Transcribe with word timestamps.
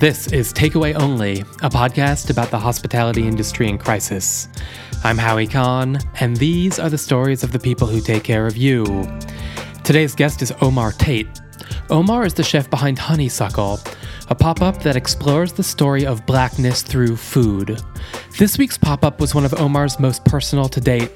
This 0.00 0.28
is 0.28 0.52
Takeaway 0.52 0.94
Only, 0.94 1.40
a 1.40 1.68
podcast 1.68 2.30
about 2.30 2.52
the 2.52 2.58
hospitality 2.58 3.26
industry 3.26 3.68
in 3.68 3.78
crisis. 3.78 4.46
I'm 5.02 5.18
Howie 5.18 5.48
Kahn, 5.48 5.98
and 6.20 6.36
these 6.36 6.78
are 6.78 6.88
the 6.88 6.96
stories 6.96 7.42
of 7.42 7.50
the 7.50 7.58
people 7.58 7.88
who 7.88 8.00
take 8.00 8.22
care 8.22 8.46
of 8.46 8.56
you. 8.56 8.84
Today's 9.82 10.14
guest 10.14 10.40
is 10.40 10.52
Omar 10.62 10.92
Tate. 10.92 11.26
Omar 11.90 12.24
is 12.24 12.32
the 12.32 12.44
chef 12.44 12.70
behind 12.70 12.96
Honeysuckle, 12.96 13.80
a 14.28 14.36
pop 14.36 14.62
up 14.62 14.80
that 14.84 14.94
explores 14.94 15.52
the 15.52 15.64
story 15.64 16.06
of 16.06 16.24
blackness 16.26 16.82
through 16.82 17.16
food. 17.16 17.82
This 18.38 18.56
week's 18.56 18.78
pop 18.78 19.04
up 19.04 19.18
was 19.18 19.34
one 19.34 19.44
of 19.44 19.54
Omar's 19.54 19.98
most 19.98 20.24
personal 20.24 20.68
to 20.68 20.80
date. 20.80 21.10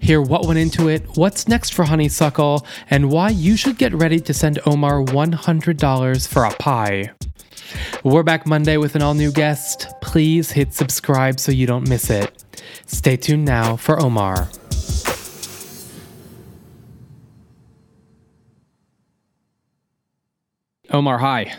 Hear 0.00 0.20
what 0.20 0.44
went 0.44 0.58
into 0.58 0.88
it, 0.88 1.04
what's 1.14 1.46
next 1.46 1.72
for 1.72 1.84
Honeysuckle, 1.84 2.66
and 2.90 3.12
why 3.12 3.28
you 3.28 3.56
should 3.56 3.78
get 3.78 3.94
ready 3.94 4.18
to 4.18 4.34
send 4.34 4.58
Omar 4.66 5.04
$100 5.04 6.26
for 6.26 6.44
a 6.46 6.50
pie. 6.56 7.12
We're 8.02 8.22
back 8.22 8.46
Monday 8.46 8.76
with 8.76 8.94
an 8.94 9.02
all 9.02 9.14
new 9.14 9.32
guest. 9.32 9.88
Please 10.00 10.50
hit 10.50 10.72
subscribe 10.74 11.40
so 11.40 11.52
you 11.52 11.66
don't 11.66 11.88
miss 11.88 12.10
it. 12.10 12.44
Stay 12.86 13.16
tuned 13.16 13.44
now 13.44 13.76
for 13.76 14.00
Omar. 14.00 14.48
Omar, 20.90 21.18
hi. 21.18 21.52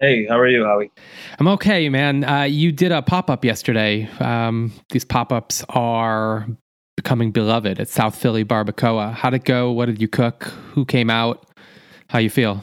Hey, 0.00 0.26
how 0.26 0.38
are 0.38 0.48
you, 0.48 0.64
Howie? 0.64 0.92
I'm 1.38 1.48
okay, 1.48 1.88
man. 1.88 2.24
Uh, 2.24 2.44
you 2.44 2.70
did 2.70 2.92
a 2.92 3.02
pop 3.02 3.28
up 3.28 3.44
yesterday. 3.44 4.08
Um, 4.20 4.72
these 4.90 5.04
pop 5.04 5.32
ups 5.32 5.64
are 5.70 6.46
becoming 6.96 7.32
beloved 7.32 7.80
at 7.80 7.88
South 7.88 8.16
Philly 8.16 8.44
Barbacoa. 8.44 9.12
How'd 9.12 9.34
it 9.34 9.44
go? 9.44 9.72
What 9.72 9.86
did 9.86 10.00
you 10.00 10.08
cook? 10.08 10.44
Who 10.72 10.84
came 10.84 11.10
out? 11.10 11.46
How 12.08 12.18
you 12.18 12.30
feel? 12.30 12.62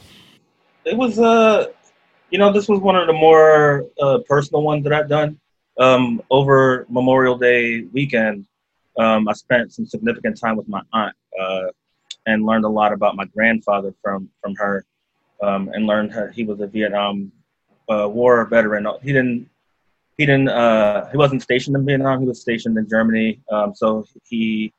It 0.84 0.96
was 0.96 1.18
uh 1.18 1.66
you 2.30 2.38
know, 2.38 2.52
this 2.52 2.68
was 2.68 2.80
one 2.80 2.96
of 2.96 3.06
the 3.06 3.12
more 3.12 3.86
uh, 4.00 4.18
personal 4.28 4.62
ones 4.62 4.84
that 4.84 4.92
I've 4.92 5.08
done. 5.08 5.38
Um, 5.78 6.22
over 6.30 6.86
Memorial 6.88 7.36
Day 7.36 7.82
weekend, 7.92 8.46
um, 8.98 9.28
I 9.28 9.34
spent 9.34 9.72
some 9.72 9.86
significant 9.86 10.40
time 10.40 10.56
with 10.56 10.68
my 10.68 10.80
aunt 10.92 11.14
uh, 11.38 11.66
and 12.26 12.46
learned 12.46 12.64
a 12.64 12.68
lot 12.68 12.92
about 12.92 13.14
my 13.14 13.26
grandfather 13.26 13.94
from 14.02 14.30
from 14.40 14.54
her, 14.56 14.84
um, 15.42 15.70
and 15.74 15.86
learned 15.86 16.12
her, 16.12 16.30
he 16.30 16.44
was 16.44 16.60
a 16.60 16.66
Vietnam 16.66 17.30
uh, 17.90 18.08
War 18.08 18.44
veteran. 18.46 18.86
He 19.02 19.12
didn't 19.12 19.48
he 20.16 20.24
didn't 20.24 20.48
uh, 20.48 21.10
he 21.10 21.18
wasn't 21.18 21.42
stationed 21.42 21.76
in 21.76 21.84
Vietnam. 21.84 22.20
He 22.20 22.26
was 22.26 22.40
stationed 22.40 22.78
in 22.78 22.88
Germany. 22.88 23.38
Um, 23.50 23.74
so 23.74 24.06
he 24.24 24.72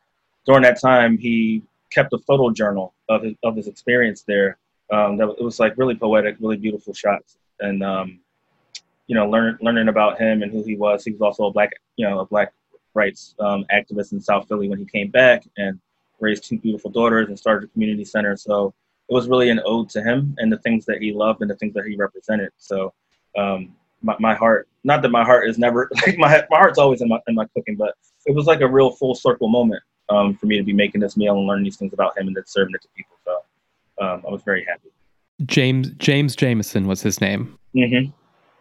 during 0.47 0.63
that 0.63 0.81
time 0.81 1.17
he 1.17 1.61
kept 1.91 2.11
a 2.13 2.17
photo 2.19 2.49
journal 2.51 2.93
of 3.07 3.21
his 3.21 3.35
of 3.43 3.55
his 3.55 3.67
experience 3.67 4.23
there 4.23 4.57
um, 4.91 5.17
that 5.17 5.29
it 5.37 5.43
was 5.43 5.59
like 5.59 5.77
really 5.77 5.95
poetic, 5.95 6.37
really 6.39 6.57
beautiful 6.57 6.93
shots, 6.93 7.37
and 7.59 7.83
um, 7.83 8.19
you 9.07 9.15
know, 9.15 9.29
learn, 9.29 9.57
learning 9.61 9.87
about 9.87 10.19
him 10.19 10.43
and 10.43 10.51
who 10.51 10.63
he 10.63 10.75
was. 10.75 11.03
He 11.03 11.11
was 11.11 11.21
also 11.21 11.45
a 11.45 11.51
black, 11.51 11.71
you 11.95 12.07
know, 12.07 12.19
a 12.19 12.25
black 12.25 12.53
rights 12.93 13.35
um, 13.39 13.65
activist 13.71 14.11
in 14.11 14.21
South 14.21 14.47
Philly 14.47 14.69
when 14.69 14.79
he 14.79 14.85
came 14.85 15.09
back 15.09 15.43
and 15.57 15.79
raised 16.19 16.43
two 16.43 16.57
beautiful 16.57 16.91
daughters 16.91 17.29
and 17.29 17.39
started 17.39 17.69
a 17.69 17.71
community 17.71 18.03
center. 18.03 18.35
So 18.35 18.73
it 19.09 19.13
was 19.13 19.29
really 19.29 19.49
an 19.49 19.61
ode 19.65 19.89
to 19.91 20.01
him 20.01 20.35
and 20.39 20.51
the 20.51 20.57
things 20.59 20.85
that 20.85 21.01
he 21.01 21.13
loved 21.13 21.41
and 21.41 21.49
the 21.49 21.55
things 21.55 21.73
that 21.75 21.85
he 21.85 21.95
represented. 21.95 22.51
So 22.57 22.93
um, 23.37 23.73
my, 24.01 24.15
my 24.19 24.35
heart, 24.35 24.67
not 24.83 25.01
that 25.01 25.09
my 25.09 25.23
heart 25.23 25.47
is 25.47 25.57
never 25.57 25.89
like 26.05 26.17
my 26.17 26.43
my 26.49 26.57
heart's 26.57 26.79
always 26.79 27.01
in 27.01 27.07
my 27.07 27.19
in 27.27 27.35
my 27.35 27.45
cooking, 27.55 27.75
but 27.75 27.95
it 28.25 28.35
was 28.35 28.45
like 28.45 28.61
a 28.61 28.67
real 28.67 28.91
full 28.91 29.15
circle 29.15 29.47
moment 29.47 29.81
um, 30.09 30.35
for 30.35 30.47
me 30.47 30.57
to 30.57 30.63
be 30.63 30.73
making 30.73 31.01
this 31.01 31.15
meal 31.15 31.37
and 31.37 31.47
learning 31.47 31.63
these 31.63 31.77
things 31.77 31.93
about 31.93 32.17
him 32.17 32.27
and 32.27 32.35
then 32.35 32.43
serving 32.45 32.75
it 32.75 32.81
to 32.81 32.87
people. 32.95 33.15
So 33.25 33.39
um, 33.99 34.23
I 34.27 34.31
was 34.31 34.41
very 34.43 34.65
happy. 34.65 34.89
James 35.45 35.91
James 35.97 36.35
Jameson 36.35 36.87
was 36.87 37.01
his 37.01 37.21
name. 37.21 37.57
Mm-hmm. 37.75 38.11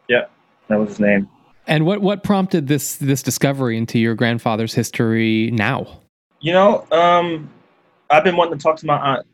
Yeah, 0.09 0.27
that 0.69 0.79
was 0.79 0.91
his 0.91 1.01
name. 1.01 1.29
And 1.67 1.85
what 1.87 2.01
what 2.01 2.23
prompted 2.23 2.69
this 2.69 2.97
this 2.97 3.23
discovery 3.23 3.77
into 3.77 3.99
your 3.99 4.15
grandfather's 4.15 4.75
history 4.75 5.51
now? 5.53 5.87
You 6.41 6.53
know, 6.53 6.87
um, 6.93 7.51
I've 8.11 8.25
been 8.25 8.37
wanting 8.37 8.59
to 8.59 8.63
talk 8.63 8.77
to 8.77 8.87
my 8.87 8.99
aunt 8.99 9.27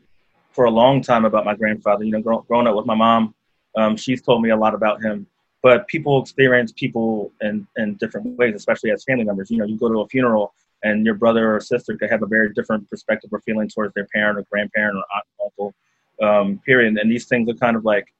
for 0.51 0.65
a 0.65 0.71
long 0.71 1.01
time 1.01 1.25
about 1.25 1.45
my 1.45 1.55
grandfather. 1.55 2.03
You 2.03 2.11
know, 2.11 2.21
grow, 2.21 2.41
growing 2.41 2.67
up 2.67 2.75
with 2.75 2.85
my 2.85 2.95
mom, 2.95 3.35
um, 3.75 3.97
she's 3.97 4.21
told 4.21 4.41
me 4.41 4.49
a 4.49 4.57
lot 4.57 4.73
about 4.73 5.01
him. 5.01 5.27
But 5.61 5.87
people 5.87 6.21
experience 6.21 6.73
people 6.73 7.31
in, 7.41 7.65
in 7.77 7.95
different 7.95 8.37
ways, 8.37 8.53
especially 8.53 8.91
as 8.91 9.03
family 9.05 9.23
members. 9.23 9.49
You 9.49 9.57
know, 9.57 9.65
you 9.65 9.77
go 9.77 9.87
to 9.87 10.01
a 10.01 10.07
funeral 10.07 10.53
and 10.83 11.05
your 11.05 11.15
brother 11.15 11.55
or 11.55 11.61
sister 11.61 11.95
could 11.97 12.09
have 12.09 12.21
a 12.21 12.25
very 12.25 12.53
different 12.53 12.89
perspective 12.89 13.29
or 13.31 13.39
feeling 13.41 13.69
towards 13.69 13.93
their 13.93 14.07
parent 14.13 14.37
or 14.37 14.43
grandparent 14.51 14.97
or 14.97 15.03
aunt 15.15 15.25
or 15.39 15.45
uncle 15.45 15.73
um, 16.23 16.59
period. 16.65 16.97
And 16.97 17.11
these 17.11 17.25
things 17.25 17.49
are 17.49 17.53
kind 17.55 17.75
of 17.75 17.85
like 17.85 18.13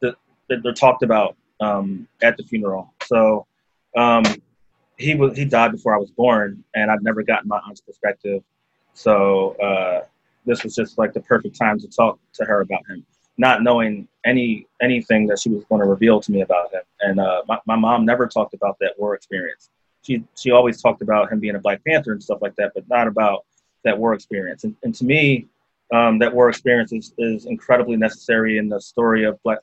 the, 0.00 0.16
they're 0.48 0.72
talked 0.72 1.02
about 1.02 1.36
um, 1.60 2.06
at 2.22 2.36
the 2.36 2.42
funeral. 2.42 2.92
So 3.04 3.46
um, 3.96 4.24
he 4.98 5.14
was 5.14 5.36
he 5.36 5.44
died 5.44 5.72
before 5.72 5.94
I 5.94 5.98
was 5.98 6.10
born, 6.10 6.62
and 6.74 6.90
I've 6.90 7.02
never 7.02 7.22
gotten 7.22 7.48
my 7.48 7.60
aunt's 7.66 7.80
perspective. 7.80 8.42
So 8.94 9.56
uh, 9.56 10.04
this 10.44 10.64
was 10.64 10.74
just 10.74 10.98
like 10.98 11.12
the 11.12 11.20
perfect 11.20 11.56
time 11.58 11.78
to 11.80 11.88
talk 11.88 12.18
to 12.34 12.44
her 12.44 12.60
about 12.60 12.80
him, 12.88 13.04
not 13.36 13.62
knowing 13.62 14.08
any 14.24 14.66
anything 14.82 15.26
that 15.28 15.38
she 15.38 15.50
was 15.50 15.64
going 15.64 15.80
to 15.80 15.88
reveal 15.88 16.20
to 16.20 16.32
me 16.32 16.42
about 16.42 16.72
him. 16.72 16.82
And 17.00 17.20
uh, 17.20 17.42
my 17.46 17.58
my 17.66 17.76
mom 17.76 18.04
never 18.04 18.26
talked 18.26 18.54
about 18.54 18.76
that 18.80 18.94
war 18.98 19.14
experience. 19.14 19.70
She 20.02 20.24
she 20.36 20.50
always 20.50 20.80
talked 20.80 21.02
about 21.02 21.30
him 21.30 21.40
being 21.40 21.56
a 21.56 21.60
Black 21.60 21.84
Panther 21.84 22.12
and 22.12 22.22
stuff 22.22 22.38
like 22.40 22.56
that, 22.56 22.72
but 22.74 22.88
not 22.88 23.06
about 23.06 23.44
that 23.84 23.98
war 23.98 24.14
experience. 24.14 24.64
And, 24.64 24.74
and 24.82 24.94
to 24.96 25.04
me, 25.04 25.46
um, 25.92 26.18
that 26.18 26.34
war 26.34 26.48
experience 26.48 26.92
is, 26.92 27.12
is 27.18 27.46
incredibly 27.46 27.96
necessary 27.96 28.58
in 28.58 28.68
the 28.68 28.80
story 28.80 29.24
of 29.24 29.40
black 29.42 29.58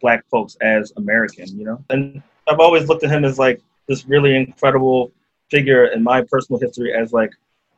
black 0.00 0.24
folks 0.30 0.56
as 0.62 0.92
American, 0.96 1.46
you 1.58 1.64
know. 1.64 1.84
And 1.90 2.22
I've 2.48 2.60
always 2.60 2.88
looked 2.88 3.04
at 3.04 3.10
him 3.10 3.24
as 3.24 3.38
like 3.38 3.60
this 3.86 4.06
really 4.06 4.34
incredible 4.36 5.12
figure 5.50 5.86
in 5.86 6.02
my 6.02 6.22
personal 6.22 6.58
history 6.58 6.94
as 6.94 7.12
like 7.12 7.32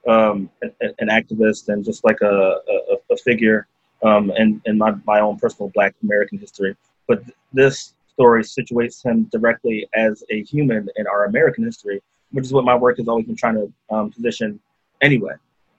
um, 0.07 0.51
an, 0.63 0.73
an, 0.99 1.09
activist 1.09 1.69
and 1.69 1.85
just 1.85 2.05
like 2.05 2.21
a, 2.23 2.61
a, 2.69 3.15
a 3.15 3.17
figure 3.17 3.67
um, 4.03 4.31
in, 4.37 4.61
in 4.67 4.77
my, 4.79 4.93
my 5.07 5.21
own 5.21 5.39
personal 5.39 5.71
black 5.75 5.95
American 6.03 6.39
history. 6.39 6.77
But 7.07 7.23
this 7.53 7.95
story 8.13 8.43
situates 8.43 9.05
him 9.05 9.25
directly 9.33 9.89
as 9.95 10.23
a 10.31 10.43
human 10.43 10.89
in 10.97 11.07
our 11.07 11.25
American 11.25 11.65
history, 11.65 12.03
which 12.31 12.45
is 12.45 12.53
what 12.53 12.65
my 12.65 12.75
work 12.75 12.99
has 12.99 13.09
always 13.09 13.27
been 13.27 13.37
trying 13.37 13.55
to 13.55 13.73
um, 13.95 14.11
position 14.11 14.61
anyway 15.01 15.35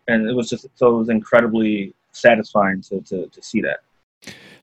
and 0.07 0.29
it 0.29 0.33
was 0.33 0.49
just 0.49 0.67
so 0.75 0.95
it 0.95 0.97
was 0.97 1.09
incredibly 1.09 1.93
satisfying 2.11 2.81
to 2.81 3.01
to, 3.01 3.27
to 3.27 3.41
see 3.41 3.61
that. 3.61 3.79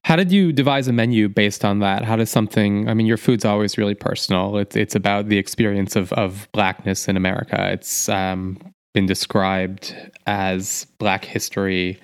How 0.03 0.15
did 0.15 0.31
you 0.31 0.51
devise 0.51 0.87
a 0.87 0.93
menu 0.93 1.29
based 1.29 1.63
on 1.63 1.79
that? 1.79 2.03
How 2.03 2.15
does 2.15 2.29
something? 2.29 2.89
I 2.89 2.95
mean, 2.95 3.05
your 3.05 3.17
food's 3.17 3.45
always 3.45 3.77
really 3.77 3.93
personal. 3.93 4.57
It's 4.57 4.75
it's 4.75 4.95
about 4.95 5.29
the 5.29 5.37
experience 5.37 5.95
of 5.95 6.11
of 6.13 6.47
blackness 6.53 7.07
in 7.07 7.17
America. 7.17 7.71
It's 7.71 8.09
um, 8.09 8.57
been 8.93 9.05
described 9.05 9.95
as 10.25 10.85
Black 10.97 11.23
history 11.23 11.99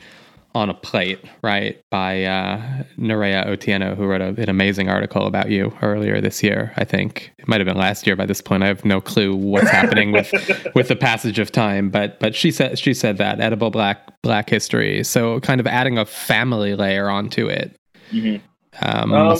on 0.56 0.70
a 0.70 0.74
plate, 0.74 1.24
right? 1.44 1.80
By 1.92 2.24
uh, 2.24 2.84
Nerea 2.98 3.48
Otieno, 3.48 3.96
who 3.96 4.06
wrote 4.06 4.22
a, 4.22 4.30
an 4.42 4.50
amazing 4.50 4.90
article 4.90 5.28
about 5.28 5.50
you 5.50 5.76
earlier 5.82 6.20
this 6.20 6.42
year. 6.42 6.74
I 6.78 6.84
think 6.84 7.34
it 7.38 7.48
might 7.48 7.60
have 7.60 7.66
been 7.66 7.78
last 7.78 8.08
year. 8.08 8.16
By 8.16 8.26
this 8.26 8.42
point, 8.42 8.64
I 8.64 8.68
have 8.68 8.84
no 8.84 9.00
clue 9.00 9.36
what's 9.36 9.70
happening 9.70 10.12
with 10.12 10.32
with 10.76 10.88
the 10.88 10.96
passage 10.96 11.40
of 11.40 11.52
time. 11.52 11.90
But 11.90 12.20
but 12.20 12.36
she 12.36 12.52
said 12.52 12.80
she 12.80 12.94
said 12.94 13.18
that 13.18 13.40
edible 13.40 13.70
black 13.70 14.22
black 14.24 14.50
history. 14.50 15.04
So 15.04 15.40
kind 15.42 15.60
of 15.60 15.68
adding 15.68 15.98
a 15.98 16.06
family 16.06 16.76
layer 16.76 17.10
onto 17.10 17.48
it. 17.48 17.76
Mm-hmm. 18.12 18.44
Um, 18.82 19.14
um, 19.14 19.38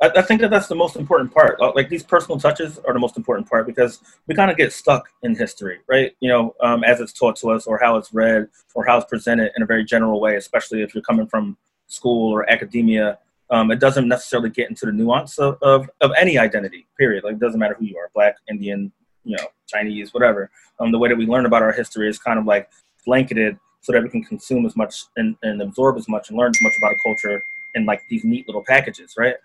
I, 0.00 0.10
I, 0.16 0.22
think 0.22 0.40
that 0.40 0.50
that's 0.50 0.68
the 0.68 0.74
most 0.74 0.96
important 0.96 1.32
part. 1.32 1.60
Like 1.74 1.88
these 1.88 2.02
personal 2.02 2.38
touches 2.38 2.78
are 2.86 2.92
the 2.92 2.98
most 2.98 3.16
important 3.16 3.48
part 3.48 3.66
because 3.66 4.00
we 4.26 4.34
kind 4.34 4.50
of 4.50 4.56
get 4.56 4.72
stuck 4.72 5.08
in 5.22 5.34
history, 5.34 5.78
right? 5.88 6.14
You 6.20 6.28
know, 6.28 6.54
um, 6.60 6.84
as 6.84 7.00
it's 7.00 7.12
taught 7.12 7.36
to 7.36 7.50
us, 7.50 7.66
or 7.66 7.78
how 7.78 7.96
it's 7.96 8.12
read, 8.12 8.48
or 8.74 8.84
how 8.86 8.98
it's 8.98 9.06
presented 9.06 9.52
in 9.56 9.62
a 9.62 9.66
very 9.66 9.84
general 9.84 10.20
way. 10.20 10.36
Especially 10.36 10.82
if 10.82 10.94
you're 10.94 11.02
coming 11.02 11.26
from 11.26 11.56
school 11.86 12.32
or 12.32 12.48
academia, 12.50 13.18
um, 13.50 13.70
it 13.70 13.80
doesn't 13.80 14.08
necessarily 14.08 14.50
get 14.50 14.68
into 14.68 14.86
the 14.86 14.92
nuance 14.92 15.38
of, 15.38 15.58
of, 15.62 15.88
of 16.00 16.12
any 16.18 16.38
identity. 16.38 16.86
Period. 16.98 17.24
Like 17.24 17.34
it 17.34 17.40
doesn't 17.40 17.58
matter 17.58 17.74
who 17.74 17.86
you 17.86 17.96
are, 17.96 18.10
black, 18.14 18.36
Indian, 18.48 18.92
you 19.24 19.36
know, 19.36 19.46
Chinese, 19.66 20.14
whatever. 20.14 20.50
Um, 20.80 20.92
the 20.92 20.98
way 20.98 21.08
that 21.08 21.16
we 21.16 21.26
learn 21.26 21.46
about 21.46 21.62
our 21.62 21.72
history 21.72 22.08
is 22.08 22.18
kind 22.18 22.38
of 22.38 22.44
like 22.44 22.68
blanketed 23.04 23.58
so 23.80 23.92
that 23.92 24.02
we 24.02 24.08
can 24.08 24.22
consume 24.22 24.66
as 24.66 24.76
much 24.76 25.04
and, 25.16 25.36
and 25.42 25.62
absorb 25.62 25.96
as 25.96 26.08
much 26.08 26.28
and 26.28 26.38
learn 26.38 26.50
as 26.50 26.60
much 26.62 26.74
about 26.78 26.92
a 26.92 26.96
culture 27.02 27.42
in 27.74 27.86
like 27.86 28.02
these 28.10 28.24
neat 28.24 28.46
little 28.48 28.64
packages, 28.66 29.14
right? 29.16 29.36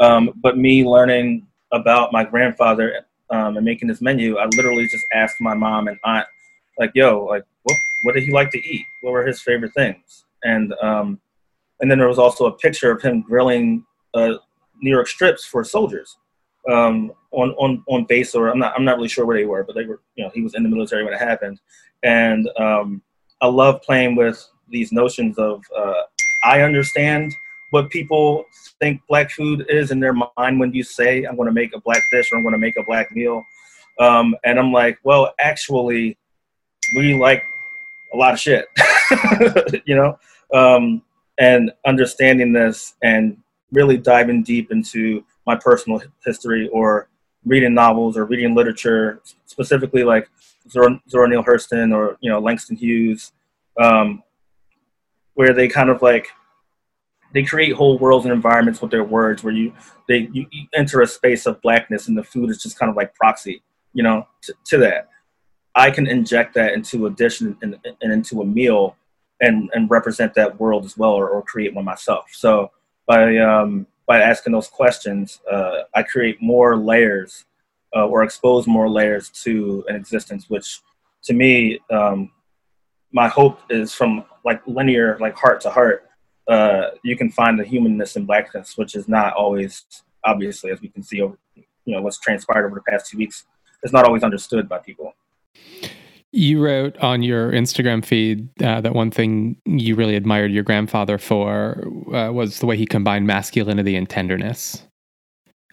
Um, 0.00 0.32
but 0.36 0.58
me 0.58 0.84
learning 0.84 1.46
about 1.72 2.12
my 2.12 2.24
grandfather 2.24 3.06
um, 3.30 3.56
and 3.56 3.64
making 3.64 3.88
this 3.88 4.00
menu, 4.00 4.38
I 4.38 4.46
literally 4.56 4.86
just 4.86 5.04
asked 5.12 5.36
my 5.40 5.54
mom 5.54 5.88
and 5.88 5.98
aunt, 6.04 6.26
like, 6.78 6.90
"Yo, 6.94 7.24
like, 7.24 7.44
what, 7.62 7.76
what 8.02 8.14
did 8.14 8.24
he 8.24 8.32
like 8.32 8.50
to 8.50 8.58
eat? 8.58 8.84
What 9.02 9.12
were 9.12 9.26
his 9.26 9.42
favorite 9.42 9.72
things?" 9.74 10.24
And 10.44 10.72
um, 10.82 11.20
and 11.80 11.90
then 11.90 11.98
there 11.98 12.08
was 12.08 12.18
also 12.18 12.46
a 12.46 12.52
picture 12.52 12.90
of 12.90 13.02
him 13.02 13.22
grilling 13.22 13.84
uh, 14.14 14.34
New 14.80 14.90
York 14.90 15.08
strips 15.08 15.44
for 15.44 15.64
soldiers 15.64 16.16
um, 16.70 17.12
on 17.32 17.50
on 17.52 17.82
on 17.88 18.04
base, 18.04 18.34
or 18.34 18.48
I'm 18.48 18.58
not 18.58 18.74
I'm 18.76 18.84
not 18.84 18.96
really 18.96 19.08
sure 19.08 19.26
where 19.26 19.36
they 19.36 19.44
were, 19.44 19.64
but 19.64 19.74
they 19.74 19.84
were, 19.84 20.00
you 20.16 20.24
know, 20.24 20.30
he 20.34 20.42
was 20.42 20.54
in 20.54 20.62
the 20.62 20.68
military 20.68 21.04
when 21.04 21.12
it 21.12 21.20
happened, 21.20 21.60
and 22.02 22.48
um, 22.58 23.02
I 23.40 23.46
love 23.46 23.82
playing 23.82 24.16
with 24.16 24.44
these 24.68 24.92
notions 24.92 25.38
of 25.38 25.62
uh, 25.76 26.02
I 26.44 26.62
understand 26.62 27.32
what 27.72 27.88
people 27.88 28.44
think 28.78 29.00
black 29.08 29.30
food 29.30 29.64
is 29.68 29.90
in 29.90 29.98
their 29.98 30.12
mind 30.12 30.60
when 30.60 30.72
you 30.74 30.84
say 30.84 31.24
I'm 31.24 31.36
going 31.36 31.48
to 31.48 31.54
make 31.54 31.74
a 31.74 31.80
black 31.80 32.02
dish 32.12 32.30
or 32.30 32.36
I'm 32.36 32.44
going 32.44 32.52
to 32.52 32.58
make 32.58 32.76
a 32.76 32.84
black 32.84 33.10
meal. 33.12 33.42
Um, 33.98 34.36
and 34.44 34.58
I'm 34.58 34.72
like, 34.72 34.98
well, 35.04 35.32
actually, 35.40 36.18
we 36.94 37.14
like 37.14 37.42
a 38.12 38.16
lot 38.16 38.34
of 38.34 38.40
shit, 38.40 38.66
you 39.86 39.96
know. 39.96 40.18
Um, 40.52 41.02
and 41.38 41.72
understanding 41.86 42.52
this 42.52 42.94
and 43.02 43.38
really 43.72 43.96
diving 43.96 44.42
deep 44.42 44.70
into 44.70 45.24
my 45.46 45.56
personal 45.56 46.02
history 46.26 46.68
or 46.68 47.08
reading 47.46 47.72
novels 47.72 48.18
or 48.18 48.26
reading 48.26 48.54
literature, 48.54 49.22
specifically 49.46 50.04
like 50.04 50.28
Zora, 50.70 51.00
Zora 51.08 51.26
Neale 51.26 51.42
Hurston 51.42 51.96
or 51.96 52.18
you 52.20 52.30
know 52.30 52.38
Langston 52.38 52.76
Hughes, 52.76 53.32
um, 53.80 54.22
where 55.32 55.54
they 55.54 55.68
kind 55.68 55.88
of 55.88 56.02
like 56.02 56.28
they 57.32 57.42
create 57.42 57.74
whole 57.74 57.98
worlds 57.98 58.24
and 58.24 58.32
environments 58.32 58.80
with 58.80 58.90
their 58.90 59.04
words, 59.04 59.42
where 59.42 59.54
you 59.54 59.72
they 60.08 60.28
you, 60.32 60.46
enter 60.74 61.00
a 61.00 61.06
space 61.06 61.46
of 61.46 61.60
blackness 61.62 62.08
and 62.08 62.16
the 62.16 62.24
food 62.24 62.50
is 62.50 62.62
just 62.62 62.78
kind 62.78 62.90
of 62.90 62.96
like 62.96 63.14
proxy, 63.14 63.62
you 63.92 64.02
know, 64.02 64.26
to, 64.42 64.54
to 64.66 64.78
that. 64.78 65.08
I 65.74 65.90
can 65.90 66.06
inject 66.06 66.54
that 66.54 66.74
into 66.74 67.06
a 67.06 67.10
dish 67.10 67.40
and, 67.40 67.56
and, 67.62 67.78
and, 67.84 68.12
into 68.12 68.42
a 68.42 68.44
meal 68.44 68.94
and, 69.40 69.70
and 69.72 69.88
represent 69.90 70.34
that 70.34 70.60
world 70.60 70.84
as 70.84 70.98
well 70.98 71.12
or, 71.12 71.30
or 71.30 71.42
create 71.42 71.74
one 71.74 71.86
myself. 71.86 72.26
So 72.32 72.70
by 73.06 73.38
um, 73.38 73.86
by 74.06 74.20
asking 74.20 74.52
those 74.52 74.68
questions, 74.68 75.40
uh, 75.50 75.82
I 75.94 76.02
create 76.02 76.42
more 76.42 76.76
layers 76.76 77.46
uh, 77.94 78.06
or 78.06 78.22
expose 78.22 78.66
more 78.66 78.88
layers 78.88 79.30
to 79.44 79.84
an 79.88 79.96
existence, 79.96 80.48
which 80.48 80.80
to 81.24 81.32
me, 81.32 81.78
um, 81.90 82.30
my 83.12 83.28
hope 83.28 83.60
is 83.70 83.94
from 83.94 84.24
like 84.44 84.60
linear, 84.66 85.18
like 85.20 85.36
heart 85.36 85.60
to 85.62 85.70
heart, 85.70 86.08
uh, 86.48 86.90
you 87.02 87.16
can 87.16 87.30
find 87.30 87.58
the 87.58 87.64
humanness 87.64 88.16
in 88.16 88.24
blackness, 88.24 88.76
which 88.76 88.94
is 88.94 89.08
not 89.08 89.34
always, 89.34 89.84
obviously, 90.24 90.70
as 90.70 90.80
we 90.80 90.88
can 90.88 91.02
see 91.02 91.20
over, 91.20 91.38
you 91.54 91.94
know, 91.94 92.02
what's 92.02 92.18
transpired 92.18 92.66
over 92.66 92.74
the 92.74 92.90
past 92.90 93.10
two 93.10 93.18
weeks, 93.18 93.44
is 93.82 93.92
not 93.92 94.04
always 94.04 94.22
understood 94.22 94.68
by 94.68 94.78
people. 94.78 95.14
You 96.34 96.64
wrote 96.64 96.96
on 96.98 97.22
your 97.22 97.52
Instagram 97.52 98.04
feed 98.04 98.48
uh, 98.62 98.80
that 98.80 98.94
one 98.94 99.10
thing 99.10 99.56
you 99.66 99.94
really 99.94 100.16
admired 100.16 100.50
your 100.50 100.62
grandfather 100.62 101.18
for 101.18 101.84
uh, 102.14 102.32
was 102.32 102.58
the 102.58 102.66
way 102.66 102.76
he 102.76 102.86
combined 102.86 103.26
masculinity 103.26 103.96
and 103.96 104.08
tenderness. 104.08 104.86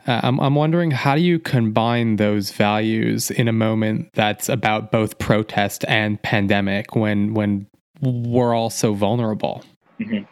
Uh, 0.06 0.19
I'm, 0.24 0.39
I'm 0.39 0.56
wondering 0.56 0.92
how 0.92 1.16
do 1.16 1.21
you 1.21 1.39
combine 1.39 2.18
those 2.18 2.51
values 2.51 3.31
in 3.31 3.48
a 3.48 3.54
moment 3.54 4.10
that's 4.13 4.50
about 4.50 4.92
both 4.92 5.18
protest 5.18 5.86
and 5.88 6.21
pandemic 6.21 6.95
when 6.95 7.33
when 7.33 7.68
we're 8.01 8.54
all 8.54 8.69
so 8.69 8.94
vulnerable? 8.94 9.63
Mm-hmm. 10.00 10.24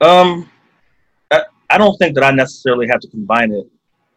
Um, 0.00 0.50
I, 1.30 1.42
I 1.70 1.78
don't 1.78 1.96
think 1.98 2.14
that 2.14 2.24
I 2.24 2.30
necessarily 2.30 2.86
have 2.88 3.00
to 3.00 3.08
combine 3.08 3.52
it. 3.52 3.66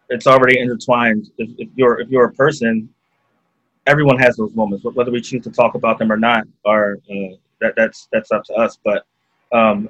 It's 0.10 0.28
already 0.28 0.60
intertwined. 0.60 1.30
If, 1.38 1.50
if 1.58 1.70
you're 1.76 2.00
if 2.00 2.10
you're 2.10 2.26
a 2.26 2.34
person 2.34 2.90
everyone 3.88 4.20
has 4.20 4.36
those 4.36 4.54
moments, 4.54 4.86
whether 4.86 5.12
we 5.12 5.22
choose 5.22 5.44
to 5.46 5.50
talk 5.50 5.74
about 5.76 5.98
them 5.98 6.12
or 6.12 6.18
not, 6.18 6.46
are 6.66 7.00
uh, 7.10 7.36
that 7.62 7.74
that's 7.76 8.08
that's 8.12 8.32
up 8.32 8.44
to 8.44 8.54
us. 8.54 8.78
But 8.84 9.06
um, 9.52 9.90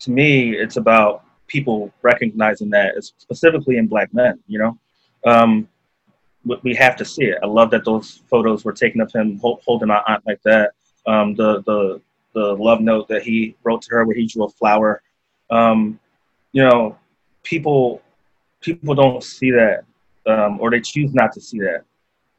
to 0.00 0.10
me, 0.10 0.54
it's 0.54 0.76
about 0.76 1.24
people 1.46 1.92
recognizing 2.02 2.70
that, 2.70 3.02
specifically 3.02 3.78
in 3.78 3.88
Black 3.88 4.12
men. 4.14 4.38
You 4.46 4.58
know, 4.60 4.78
um, 5.24 5.68
we 6.62 6.74
have 6.74 6.96
to 6.96 7.04
see 7.04 7.24
it. 7.24 7.38
I 7.42 7.46
love 7.46 7.70
that 7.70 7.84
those 7.84 8.22
photos 8.28 8.64
were 8.64 8.72
taken 8.72 9.00
of 9.00 9.10
him 9.10 9.40
holding 9.42 9.88
my 9.88 10.02
aunt 10.06 10.22
like 10.26 10.42
that. 10.44 10.72
Um, 11.06 11.34
the 11.34 11.62
the 11.62 12.00
the 12.34 12.54
love 12.54 12.80
note 12.80 13.08
that 13.08 13.22
he 13.22 13.56
wrote 13.62 13.82
to 13.82 13.90
her, 13.92 14.04
where 14.04 14.16
he 14.16 14.26
drew 14.26 14.44
a 14.44 14.48
flower. 14.50 15.02
Um, 15.50 15.98
you 16.52 16.62
know, 16.62 16.98
people 17.42 18.02
people 18.60 18.94
don't 18.94 19.22
see 19.22 19.50
that, 19.50 19.84
um, 20.26 20.58
or 20.60 20.70
they 20.70 20.80
choose 20.80 21.14
not 21.14 21.32
to 21.32 21.40
see 21.40 21.58
that 21.60 21.84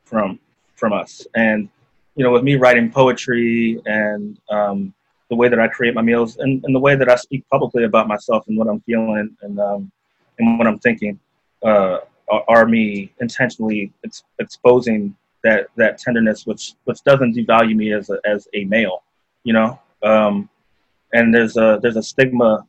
from 0.03 0.39
from 0.75 0.93
us. 0.93 1.25
And 1.35 1.69
you 2.15 2.23
know, 2.23 2.31
with 2.31 2.43
me 2.43 2.55
writing 2.55 2.91
poetry 2.91 3.81
and 3.85 4.39
um, 4.49 4.93
the 5.29 5.35
way 5.35 5.49
that 5.49 5.59
I 5.59 5.67
create 5.67 5.93
my 5.93 6.01
meals 6.01 6.37
and, 6.37 6.63
and, 6.63 6.73
the 6.73 6.79
way 6.79 6.95
that 6.95 7.09
I 7.09 7.15
speak 7.15 7.43
publicly 7.49 7.83
about 7.83 8.07
myself 8.07 8.47
and 8.47 8.57
what 8.57 8.67
I'm 8.67 8.79
feeling 8.81 9.35
and 9.41 9.59
um, 9.59 9.91
and 10.37 10.57
what 10.57 10.67
I'm 10.67 10.79
thinking, 10.79 11.19
uh, 11.63 11.99
are, 12.29 12.43
are, 12.47 12.65
me 12.65 13.11
intentionally 13.21 13.91
ex- 14.03 14.23
exposing 14.39 15.15
that 15.43 15.67
that 15.75 15.97
tenderness, 15.97 16.45
which 16.45 16.73
which 16.85 17.03
doesn't 17.03 17.35
devalue 17.35 17.75
me 17.75 17.93
as 17.93 18.09
a, 18.09 18.19
as 18.25 18.47
a 18.53 18.65
male, 18.65 19.03
you 19.43 19.53
know. 19.53 19.79
Um, 20.05 20.49
and 21.13 21.33
there's 21.33 21.57
a 21.57 21.79
there's 21.81 21.97
a 21.97 22.03
stigma 22.03 22.65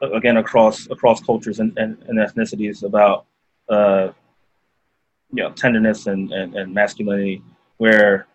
again 0.00 0.38
across 0.38 0.88
across 0.90 1.20
cultures 1.22 1.60
and, 1.60 1.76
and, 1.78 2.02
and 2.08 2.18
ethnicities 2.18 2.82
about 2.82 3.26
uh, 3.68 4.08
you 5.32 5.42
know 5.42 5.50
tenderness 5.50 6.06
and, 6.06 6.32
and, 6.32 6.54
and 6.56 6.72
masculinity 6.72 7.42
where 7.76 8.26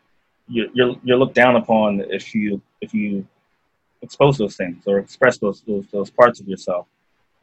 you, 0.47 0.69
you're 0.74 0.95
you're 1.03 1.18
looked 1.18 1.36
down 1.36 1.56
upon 1.56 2.01
if 2.09 2.36
you 2.36 2.62
if 2.81 2.94
you 2.94 3.25
expose 4.01 4.38
those 4.38 4.56
things 4.56 4.83
or 4.86 5.00
express 5.00 5.38
those 5.39 5.62
those, 5.62 5.86
those 5.91 6.09
parts 6.09 6.39
of 6.39 6.47
yourself. 6.47 6.88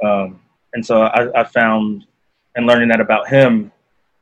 Um, 0.04 0.40
and 0.74 0.84
so 0.84 1.02
I, 1.02 1.40
I 1.40 1.44
found 1.44 2.06
and 2.54 2.66
learning 2.66 2.88
that 2.88 3.00
about 3.00 3.28
him 3.28 3.72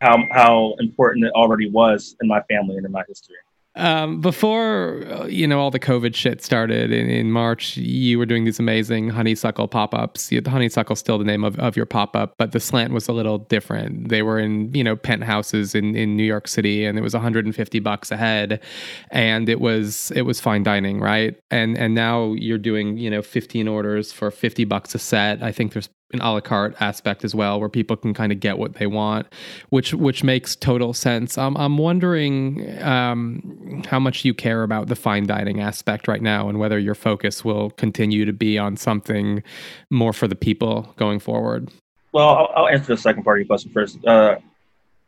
how 0.01 0.25
how 0.31 0.75
important 0.79 1.27
it 1.27 1.33
already 1.33 1.69
was 1.69 2.17
in 2.23 2.29
my 2.29 2.41
family 2.43 2.77
and 2.77 2.87
in 2.87 2.93
my 2.93 3.03
history 3.09 3.37
um, 3.77 4.21
before 4.21 5.05
uh, 5.11 5.27
you 5.27 5.47
know 5.47 5.59
all 5.59 5.71
the 5.71 5.81
COVID 5.81 6.15
shit 6.15 6.43
started 6.43 6.93
in, 6.93 7.09
in 7.09 7.31
March, 7.31 7.77
you 7.77 8.19
were 8.19 8.27
doing 8.27 8.45
these 8.45 8.61
amazing 8.61 9.09
honeysuckle 9.09 9.67
pop-ups. 9.67 10.29
The 10.29 10.43
honeysuckle 10.49 10.97
still 10.97 11.19
the 11.19 11.25
name 11.25 11.43
of, 11.43 11.59
of 11.59 11.77
your 11.77 11.87
pop-up, 11.87 12.35
but 12.39 12.53
the 12.53 12.61
slant 12.61 12.93
was 12.93 13.09
a 13.09 13.13
little 13.13 13.39
different. 13.39 14.09
They 14.09 14.23
were 14.23 14.39
in 14.39 14.73
you 14.75 14.85
know 14.85 14.95
penthouses 14.97 15.75
in, 15.75 15.97
in 15.97 16.17
New 16.17 16.25
York 16.25 16.47
City, 16.47 16.85
and 16.85 16.97
it 16.97 17.03
was 17.03 17.15
150 17.15 17.81
bucks 17.81 18.11
a 18.13 18.17
head, 18.17 18.63
and 19.11 19.49
it 19.49 19.61
was 19.61 20.13
it 20.13 20.23
was 20.23 20.41
fine 20.41 20.63
dining, 20.63 21.01
right? 21.01 21.37
And 21.51 21.77
and 21.77 21.95
now 21.95 22.33
you're 22.35 22.59
doing 22.59 22.97
you 22.97 23.11
know 23.11 23.23
15 23.23 23.67
orders 23.67 24.13
for 24.13 24.31
50 24.31 24.65
bucks 24.65 24.95
a 24.95 24.99
set. 24.99 25.43
I 25.43 25.51
think 25.51 25.73
there's 25.73 25.89
an 26.13 26.21
a 26.21 26.33
la 26.33 26.41
carte 26.41 26.77
aspect 26.81 27.25
as 27.25 27.35
well, 27.35 27.59
where 27.59 27.69
people 27.69 27.97
can 27.97 28.15
kind 28.15 28.31
of 28.31 28.41
get 28.41 28.59
what 28.59 28.75
they 28.75 28.87
want, 28.87 29.27
which 29.71 29.95
which 29.95 30.23
makes 30.23 30.55
total 30.55 30.93
sense. 30.93 31.37
Um, 31.37 31.57
I'm 31.57 31.79
wondering 31.79 32.81
um, 32.83 33.83
how 33.87 33.99
much 33.99 34.25
you 34.25 34.35
care 34.35 34.63
about 34.63 34.89
the 34.89 34.97
fine 34.97 35.27
dining 35.27 35.61
aspect 35.61 36.07
right 36.07 36.23
now, 36.23 36.49
and 36.49 36.59
whether 36.59 36.79
your 36.79 36.95
focus 36.95 37.45
will 37.45 37.71
continue 37.71 38.25
to 38.25 38.33
be 38.33 38.59
on 38.59 38.77
something 38.77 39.43
more 39.91 40.13
for 40.13 40.29
the 40.29 40.37
people 40.37 40.93
going 40.97 41.19
forward. 41.19 41.71
Well, 42.13 42.29
I'll, 42.29 42.51
I'll 42.55 42.69
answer 42.69 42.95
the 42.95 43.01
second 43.01 43.25
part 43.25 43.39
of 43.39 43.41
your 43.41 43.49
question 43.49 43.73
first. 43.73 44.05
Uh, 44.07 44.37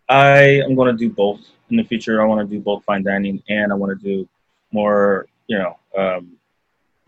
I 0.08 0.60
am 0.64 0.74
going 0.74 0.90
to 0.90 0.98
do 0.98 1.08
both 1.08 1.40
in 1.70 1.76
the 1.76 1.84
future. 1.84 2.20
I 2.20 2.24
want 2.24 2.48
to 2.48 2.52
do 2.52 2.60
both 2.60 2.84
fine 2.84 3.02
dining, 3.02 3.42
and 3.48 3.72
I 3.72 3.74
want 3.76 3.98
to 3.98 4.04
do 4.04 4.28
more, 4.72 5.26
you 5.46 5.58
know, 5.58 5.78
um, 5.96 6.32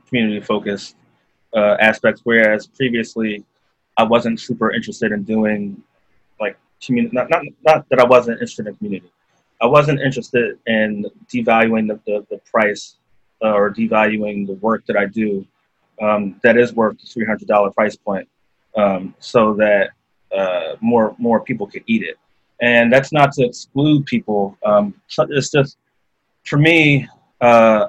community 0.08 0.40
focused 0.40 0.96
uh, 1.54 1.76
aspects. 1.80 2.20
Whereas 2.24 2.66
previously, 2.66 3.44
I 3.98 4.04
wasn't 4.04 4.40
super 4.40 4.72
interested 4.72 5.12
in 5.12 5.24
doing 5.24 5.82
like 6.40 6.56
community. 6.84 7.14
Not, 7.14 7.28
not 7.28 7.42
not 7.64 7.88
that 7.90 7.98
I 7.98 8.04
wasn't 8.04 8.36
interested 8.36 8.68
in 8.68 8.76
community. 8.76 9.10
I 9.60 9.66
wasn't 9.66 10.00
interested 10.00 10.56
in 10.66 11.04
devaluing 11.28 11.88
the, 11.88 12.00
the, 12.06 12.24
the 12.30 12.38
price 12.50 12.96
uh, 13.42 13.52
or 13.52 13.74
devaluing 13.74 14.46
the 14.46 14.54
work 14.54 14.86
that 14.86 14.96
I 14.96 15.06
do 15.06 15.44
um, 16.00 16.40
that 16.44 16.56
is 16.56 16.72
worth 16.72 17.00
the 17.00 17.06
three 17.06 17.26
hundred 17.26 17.48
dollar 17.48 17.70
price 17.72 17.96
point, 17.96 18.28
um, 18.76 19.14
so 19.18 19.54
that 19.54 19.90
uh, 20.32 20.76
more 20.80 21.16
more 21.18 21.40
people 21.40 21.66
could 21.66 21.82
eat 21.86 22.02
it. 22.04 22.16
And 22.60 22.92
that's 22.92 23.12
not 23.12 23.32
to 23.32 23.44
exclude 23.44 24.06
people. 24.06 24.56
Um, 24.64 24.94
it's 25.30 25.50
just 25.50 25.76
for 26.44 26.58
me. 26.58 27.08
Uh, 27.40 27.86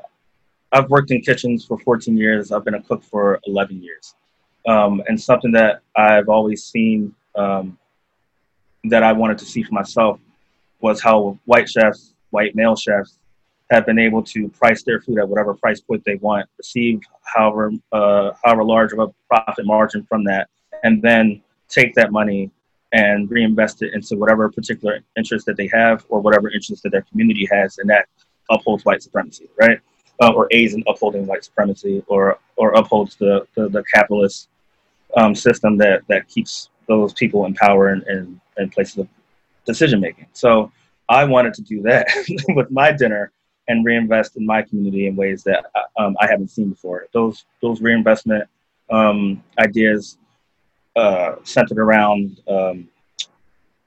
I've 0.72 0.88
worked 0.92 1.10
in 1.10 1.22
kitchens 1.22 1.66
for 1.66 1.80
14 1.80 2.16
years. 2.16 2.52
I've 2.52 2.64
been 2.64 2.76
a 2.76 2.82
cook 2.84 3.04
for 3.04 3.40
11 3.48 3.82
years. 3.82 4.14
Um, 4.68 5.02
and 5.08 5.20
something 5.20 5.52
that 5.54 5.82
I've 5.96 6.30
always 6.30 6.64
seen 6.64 7.16
um, 7.36 7.78
that 8.86 9.04
I 9.04 9.14
wanted 9.14 9.38
to 9.40 9.46
see 9.46 9.64
for 9.64 9.74
myself 9.74 10.20
was 10.82 11.02
how 11.02 11.38
white 11.46 11.70
chefs, 11.70 12.14
white 12.30 12.56
male 12.56 12.76
chefs, 12.76 13.20
have 13.72 13.86
been 13.86 14.00
able 14.00 14.24
to 14.24 14.50
price 14.50 14.84
their 14.84 15.00
food 15.00 15.20
at 15.20 15.28
whatever 15.28 15.54
price 15.54 15.80
point 15.80 16.04
they 16.06 16.16
want, 16.16 16.48
receive 16.58 17.02
however 17.24 17.72
uh, 17.92 18.32
however 18.44 18.64
large 18.64 18.94
of 18.94 19.00
a 19.00 19.08
profit 19.28 19.66
margin 19.66 20.04
from 20.04 20.24
that, 20.24 20.50
and 20.84 21.02
then 21.02 21.42
take 21.68 21.94
that 21.94 22.12
money 22.12 22.50
and 22.92 23.30
reinvest 23.30 23.84
it 23.84 23.94
into 23.94 24.18
whatever 24.18 24.50
particular 24.50 25.00
interest 25.16 25.46
that 25.46 25.56
they 25.56 25.70
have 25.72 26.04
or 26.10 26.20
whatever 26.20 26.50
interest 26.50 26.82
that 26.84 26.92
their 26.92 27.04
community 27.04 27.48
has, 27.52 27.78
and 27.78 27.90
that 27.90 28.08
upholds 28.50 28.84
white 28.86 29.04
supremacy, 29.04 29.48
right? 29.60 29.80
Uh, 30.22 30.32
or 30.32 30.48
aids 30.52 30.74
in 30.74 30.84
upholding 30.88 31.26
white 31.26 31.44
supremacy 31.44 32.04
or 32.08 32.40
or 32.56 32.72
upholds 32.74 33.16
the 33.16 33.46
the, 33.56 33.70
the 33.70 33.84
capitalist 33.94 34.50
um, 35.18 35.34
system 35.34 35.78
that 35.78 36.02
that 36.08 36.28
keeps 36.28 36.70
those 36.88 37.14
people 37.14 37.46
in 37.46 37.54
power 37.54 37.90
and 37.90 38.04
in, 38.58 38.70
places 38.72 38.98
of 38.98 39.08
decision 39.66 40.02
making. 40.02 40.26
So 40.34 40.70
I 41.08 41.24
wanted 41.24 41.54
to 41.54 41.62
do 41.62 41.82
that 41.84 42.08
with 42.50 42.70
my 42.72 42.92
dinner 42.92 43.32
and 43.70 43.86
reinvest 43.86 44.36
in 44.36 44.46
my 44.46 44.62
community 44.64 45.08
in 45.08 45.16
ways 45.16 45.44
that 45.44 45.66
uh, 45.76 46.02
um, 46.02 46.18
I 46.20 46.28
haven't 46.28 46.50
seen 46.50 46.72
before. 46.72 47.08
Those 47.14 47.46
those 47.62 47.82
reinvestment 47.82 48.50
um, 48.90 49.42
ideas 49.60 50.18
uh, 50.96 51.36
centered 51.44 51.78
around 51.78 52.42
um, 52.48 52.90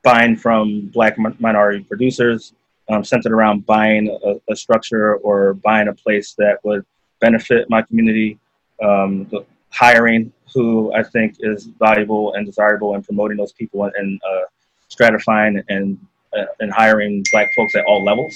buying 0.03 0.37
from 0.37 0.87
black 0.87 1.19
minority 1.19 1.85
producers, 1.85 2.55
um, 2.93 3.05
centered 3.05 3.33
around 3.33 3.65
buying 3.65 4.09
a, 4.25 4.53
a, 4.53 4.57
structure 4.57 5.17
or 5.17 5.55
buying 5.55 5.89
a 5.89 5.95
place 5.95 6.35
that 6.37 6.59
would 6.63 6.85
benefit 7.21 7.71
my 7.71 7.81
community, 7.83 8.39
um, 8.83 9.31
hiring 9.71 10.33
who 10.55 10.93
I 10.93 11.03
think 11.03 11.37
is 11.41 11.71
valuable 11.79 12.35
and 12.35 12.45
desirable 12.45 12.95
and 12.95 13.03
promoting 13.05 13.39
those 13.39 13.53
people 13.53 13.91
and 13.97 14.21
uh, 14.31 14.43
stratifying 14.91 15.63
and 15.69 15.99
uh, 16.37 16.45
and 16.61 16.71
hiring 16.73 17.25
black 17.33 17.49
folks 17.55 17.75
at 17.75 17.85
all 17.87 18.05
levels 18.05 18.35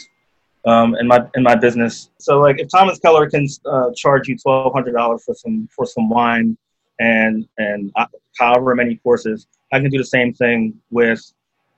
um, 0.64 0.94
in 0.96 1.06
my 1.06 1.20
in 1.34 1.42
my 1.42 1.54
business. 1.54 2.10
So 2.18 2.40
like 2.40 2.58
if 2.58 2.68
Thomas 2.68 2.98
Keller 2.98 3.28
can 3.28 3.46
uh, 3.66 3.90
charge 3.94 4.28
you 4.28 4.38
twelve 4.38 4.72
hundred 4.72 4.92
dollars 4.92 5.22
for 5.24 5.34
some 5.34 5.68
for 5.70 5.84
some 5.84 6.08
wine 6.08 6.56
and 6.98 7.46
and 7.58 7.92
uh, 7.96 8.06
however 8.38 8.74
many 8.74 8.96
courses, 8.96 9.46
I 9.72 9.80
can 9.80 9.90
do 9.90 9.98
the 9.98 10.04
same 10.04 10.32
thing 10.32 10.80
with 10.90 11.20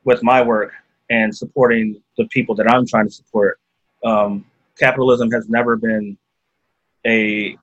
with 0.05 0.23
my 0.23 0.41
work 0.43 0.73
and 1.11 1.35
supporting 1.35 2.01
the 2.17 2.27
people 2.29 2.55
that 2.57 2.71
I'm 2.71 2.87
trying 2.87 3.07
to 3.07 3.13
support. 3.13 3.59
Um, 4.05 4.45
capitalism 4.79 5.31
has 5.33 5.49
never 5.49 5.77
been 5.77 6.17
a 7.07 7.57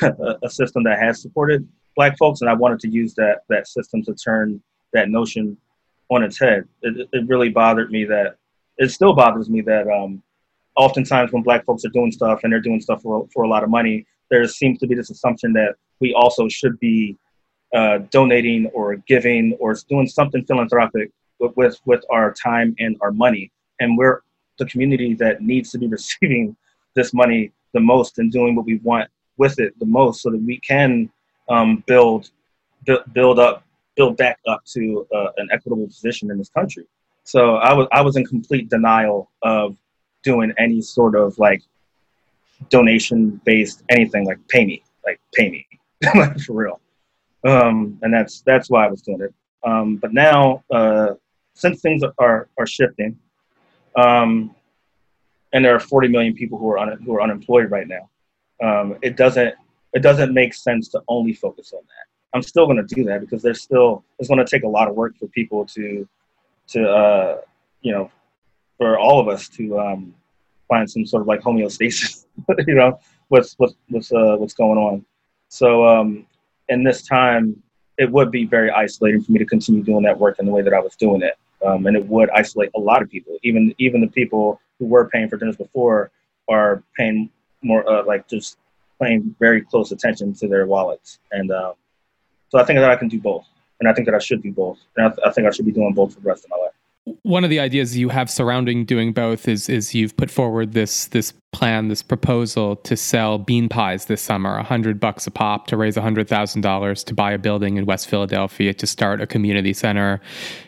a 0.42 0.48
system 0.48 0.84
that 0.84 0.98
has 0.98 1.20
supported 1.20 1.66
black 1.96 2.16
folks, 2.18 2.40
and 2.40 2.50
I 2.50 2.54
wanted 2.54 2.80
to 2.80 2.88
use 2.88 3.14
that 3.14 3.42
that 3.48 3.66
system 3.66 4.02
to 4.04 4.14
turn 4.14 4.62
that 4.92 5.08
notion 5.08 5.56
on 6.10 6.22
its 6.22 6.38
head. 6.38 6.68
It, 6.82 7.08
it 7.12 7.28
really 7.28 7.48
bothered 7.48 7.90
me 7.90 8.04
that 8.04 8.36
it 8.78 8.90
still 8.90 9.14
bothers 9.14 9.48
me 9.48 9.60
that 9.62 9.88
um, 9.88 10.22
oftentimes 10.76 11.32
when 11.32 11.42
black 11.42 11.64
folks 11.64 11.84
are 11.84 11.90
doing 11.90 12.12
stuff 12.12 12.40
and 12.42 12.52
they're 12.52 12.60
doing 12.60 12.80
stuff 12.80 13.02
for, 13.02 13.28
for 13.32 13.44
a 13.44 13.48
lot 13.48 13.64
of 13.64 13.70
money, 13.70 14.06
there 14.30 14.46
seems 14.46 14.78
to 14.78 14.86
be 14.86 14.94
this 14.94 15.10
assumption 15.10 15.52
that 15.54 15.74
we 16.00 16.14
also 16.14 16.48
should 16.48 16.78
be 16.80 17.16
uh, 17.74 17.98
donating 18.10 18.66
or 18.74 18.96
giving 18.96 19.56
or 19.60 19.74
doing 19.88 20.06
something 20.06 20.44
philanthropic 20.44 21.10
with, 21.56 21.80
with, 21.84 22.04
our 22.10 22.32
time 22.32 22.74
and 22.78 22.96
our 23.00 23.12
money. 23.12 23.50
And 23.80 23.96
we're 23.96 24.20
the 24.58 24.66
community 24.66 25.14
that 25.14 25.42
needs 25.42 25.70
to 25.70 25.78
be 25.78 25.86
receiving 25.98 26.56
this 26.94 27.12
money 27.12 27.52
the 27.72 27.80
most 27.80 28.18
and 28.18 28.30
doing 28.30 28.54
what 28.54 28.66
we 28.66 28.76
want 28.78 29.08
with 29.38 29.58
it 29.58 29.78
the 29.78 29.86
most 29.86 30.22
so 30.22 30.30
that 30.30 30.42
we 30.42 30.58
can 30.58 31.10
um, 31.48 31.82
build, 31.86 32.30
build 33.12 33.38
up, 33.38 33.64
build 33.96 34.16
back 34.16 34.38
up 34.46 34.62
to 34.66 35.06
uh, 35.14 35.28
an 35.38 35.48
equitable 35.52 35.86
position 35.86 36.30
in 36.30 36.38
this 36.38 36.50
country. 36.50 36.86
So 37.24 37.56
I 37.56 37.72
was, 37.72 37.88
I 37.92 38.02
was 38.02 38.16
in 38.16 38.24
complete 38.24 38.68
denial 38.68 39.30
of 39.42 39.76
doing 40.22 40.52
any 40.58 40.80
sort 40.80 41.14
of 41.14 41.38
like 41.38 41.62
donation 42.68 43.40
based 43.44 43.82
anything 43.88 44.26
like 44.26 44.38
pay 44.48 44.64
me, 44.64 44.82
like 45.04 45.20
pay 45.34 45.50
me, 45.50 45.66
for 46.46 46.52
real. 46.52 46.80
Um, 47.44 47.98
and 48.02 48.12
that's 48.14 48.42
that's 48.42 48.70
why 48.70 48.86
I 48.86 48.88
was 48.90 49.02
doing 49.02 49.20
it. 49.20 49.34
Um, 49.64 49.96
but 49.96 50.12
now, 50.12 50.62
uh, 50.70 51.14
since 51.54 51.80
things 51.80 52.02
are 52.18 52.48
are 52.58 52.66
shifting, 52.66 53.18
um, 53.96 54.54
and 55.52 55.64
there 55.64 55.74
are 55.74 55.80
40 55.80 56.08
million 56.08 56.34
people 56.34 56.58
who 56.58 56.70
are 56.70 56.78
un- 56.78 57.02
who 57.04 57.14
are 57.14 57.22
unemployed 57.22 57.70
right 57.70 57.86
now, 57.86 58.10
um, 58.62 58.98
it 59.02 59.16
doesn't 59.16 59.54
it 59.92 60.00
doesn't 60.00 60.32
make 60.32 60.54
sense 60.54 60.88
to 60.88 61.02
only 61.08 61.34
focus 61.34 61.72
on 61.72 61.82
that. 61.82 62.06
I'm 62.34 62.42
still 62.42 62.64
going 62.66 62.84
to 62.84 62.94
do 62.94 63.04
that 63.04 63.20
because 63.20 63.42
there's 63.42 63.60
still 63.60 64.04
it's 64.18 64.28
going 64.28 64.44
to 64.44 64.50
take 64.50 64.64
a 64.64 64.68
lot 64.68 64.88
of 64.88 64.94
work 64.94 65.16
for 65.18 65.26
people 65.28 65.66
to 65.66 66.08
to 66.68 66.88
uh, 66.88 67.36
you 67.82 67.92
know 67.92 68.10
for 68.78 68.98
all 68.98 69.20
of 69.20 69.28
us 69.28 69.48
to 69.50 69.78
um, 69.78 70.14
find 70.68 70.90
some 70.90 71.06
sort 71.06 71.20
of 71.20 71.26
like 71.28 71.40
homeostasis, 71.40 72.24
you 72.66 72.74
know, 72.74 72.98
what's 73.28 73.54
what's 73.58 73.74
what's 73.88 74.12
uh, 74.12 74.36
what's 74.38 74.54
going 74.54 74.78
on. 74.78 75.04
So 75.48 75.86
um, 75.86 76.26
in 76.68 76.82
this 76.82 77.02
time, 77.02 77.61
it 77.98 78.10
would 78.10 78.30
be 78.30 78.44
very 78.44 78.70
isolating 78.70 79.22
for 79.22 79.32
me 79.32 79.38
to 79.38 79.44
continue 79.44 79.82
doing 79.82 80.02
that 80.04 80.18
work 80.18 80.38
in 80.38 80.46
the 80.46 80.52
way 80.52 80.62
that 80.62 80.72
I 80.72 80.80
was 80.80 80.96
doing 80.96 81.22
it, 81.22 81.38
um, 81.64 81.86
and 81.86 81.96
it 81.96 82.06
would 82.06 82.30
isolate 82.30 82.70
a 82.74 82.80
lot 82.80 83.02
of 83.02 83.10
people. 83.10 83.36
Even 83.42 83.74
even 83.78 84.00
the 84.00 84.08
people 84.08 84.60
who 84.78 84.86
were 84.86 85.08
paying 85.08 85.28
for 85.28 85.36
dinners 85.36 85.56
before 85.56 86.10
are 86.48 86.82
paying 86.96 87.30
more 87.62 87.88
uh, 87.88 88.04
like 88.04 88.28
just 88.28 88.58
paying 89.00 89.34
very 89.38 89.62
close 89.62 89.92
attention 89.92 90.32
to 90.34 90.48
their 90.48 90.66
wallets, 90.66 91.18
and 91.32 91.50
um, 91.50 91.74
so 92.48 92.58
I 92.58 92.64
think 92.64 92.78
that 92.78 92.90
I 92.90 92.96
can 92.96 93.08
do 93.08 93.20
both, 93.20 93.46
and 93.80 93.88
I 93.88 93.92
think 93.92 94.06
that 94.06 94.14
I 94.14 94.18
should 94.18 94.42
do 94.42 94.52
both, 94.52 94.78
and 94.96 95.06
I, 95.06 95.08
th- 95.10 95.20
I 95.26 95.30
think 95.30 95.46
I 95.46 95.50
should 95.50 95.66
be 95.66 95.72
doing 95.72 95.92
both 95.92 96.14
for 96.14 96.20
the 96.20 96.28
rest 96.28 96.44
of 96.44 96.50
my 96.50 96.56
life 96.56 96.71
one 97.04 97.42
of 97.42 97.50
the 97.50 97.58
ideas 97.58 97.96
you 97.96 98.08
have 98.10 98.30
surrounding 98.30 98.84
doing 98.84 99.12
both 99.12 99.48
is 99.48 99.68
is 99.68 99.94
you've 99.94 100.16
put 100.16 100.30
forward 100.30 100.72
this 100.72 101.06
this 101.06 101.32
plan, 101.52 101.88
this 101.88 102.02
proposal 102.02 102.76
to 102.76 102.96
sell 102.96 103.38
bean 103.38 103.68
pies 103.68 104.06
this 104.06 104.22
summer, 104.22 104.56
a 104.56 104.62
hundred 104.62 105.00
bucks 105.00 105.26
a 105.26 105.30
pop 105.30 105.66
to 105.66 105.76
raise 105.76 105.96
a 105.96 106.00
hundred 106.00 106.28
thousand 106.28 106.60
dollars 106.60 107.02
to 107.04 107.14
buy 107.14 107.32
a 107.32 107.38
building 107.38 107.76
in 107.76 107.86
West 107.86 108.08
Philadelphia 108.08 108.72
to 108.72 108.86
start 108.86 109.20
a 109.20 109.26
community 109.26 109.72
center, 109.72 110.20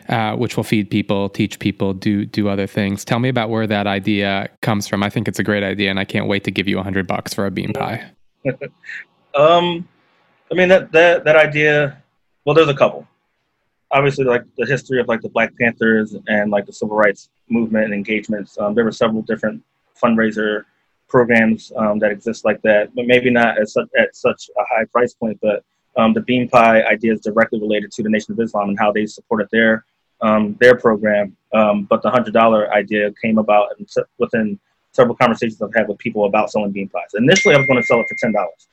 uh, 0.09 0.35
which 0.35 0.57
will 0.57 0.63
feed 0.65 0.89
people, 0.89 1.29
teach 1.29 1.57
people, 1.59 1.93
do 1.93 2.25
do 2.25 2.49
other 2.49 2.67
things. 2.67 3.05
Tell 3.05 3.19
me 3.19 3.29
about 3.29 3.49
where 3.49 3.65
that 3.65 3.87
idea 3.87 4.49
comes 4.61 4.87
from. 4.87 5.03
I 5.03 5.09
think 5.09 5.29
it's 5.29 5.39
a 5.39 5.43
great 5.43 5.63
idea, 5.63 5.89
and 5.89 5.99
I 5.99 6.05
can't 6.05 6.27
wait 6.27 6.43
to 6.43 6.51
give 6.51 6.67
you 6.67 6.79
a 6.79 6.83
hundred 6.83 7.07
bucks 7.07 7.33
for 7.33 7.45
a 7.45 7.51
bean 7.51 7.71
pie. 7.71 8.03
um, 9.35 9.87
I 10.51 10.55
mean 10.55 10.67
that 10.67 10.91
that 10.91 11.23
that 11.23 11.37
idea. 11.37 12.01
Well, 12.43 12.53
there's 12.53 12.69
a 12.69 12.75
couple 12.75 13.07
obviously 13.95 14.25
like 14.25 14.43
the 14.57 14.65
history 14.65 14.99
of 14.99 15.07
like 15.07 15.21
the 15.21 15.29
Black 15.29 15.51
Panthers 15.57 16.15
and 16.27 16.51
like 16.51 16.65
the 16.65 16.73
civil 16.73 16.97
rights 16.97 17.29
movement 17.49 17.85
and 17.85 17.93
engagements. 17.93 18.57
Um, 18.59 18.75
there 18.75 18.83
were 18.83 18.91
several 18.91 19.21
different 19.21 19.63
fundraiser 20.01 20.65
programs 21.07 21.71
um, 21.77 21.99
that 21.99 22.11
exist 22.11 22.43
like 22.43 22.61
that, 22.63 22.93
but 22.93 23.05
maybe 23.07 23.29
not 23.29 23.57
at 23.57 23.69
such, 23.69 23.87
at 23.97 24.13
such 24.15 24.49
a 24.57 24.63
high 24.69 24.83
price 24.85 25.13
point. 25.13 25.39
But 25.41 25.63
um, 25.95 26.13
the 26.13 26.21
Bean 26.21 26.49
Pie 26.49 26.83
idea 26.83 27.13
is 27.13 27.21
directly 27.21 27.59
related 27.61 27.91
to 27.93 28.03
the 28.03 28.09
Nation 28.09 28.33
of 28.33 28.39
Islam 28.39 28.69
and 28.69 28.77
how 28.77 28.91
they 28.91 29.05
supported 29.05 29.47
their 29.51 29.85
um, 30.21 30.55
their 30.59 30.77
program. 30.77 31.35
Um, 31.53 31.83
but 31.85 32.01
the 32.01 32.09
hundred 32.09 32.33
dollar 32.33 32.73
idea 32.73 33.11
came 33.21 33.37
about 33.37 33.69
within 34.17 34.59
several 34.91 35.15
conversations 35.15 35.61
I've 35.61 35.73
had 35.73 35.87
with 35.87 35.97
people 35.99 36.25
about 36.25 36.51
selling 36.51 36.71
bean 36.71 36.89
pies. 36.89 37.11
Initially, 37.15 37.55
I 37.55 37.59
was 37.59 37.67
going 37.67 37.79
to 37.79 37.85
sell 37.85 38.01
it 38.01 38.07
for 38.09 38.15
ten 38.19 38.33
dollars. 38.33 38.67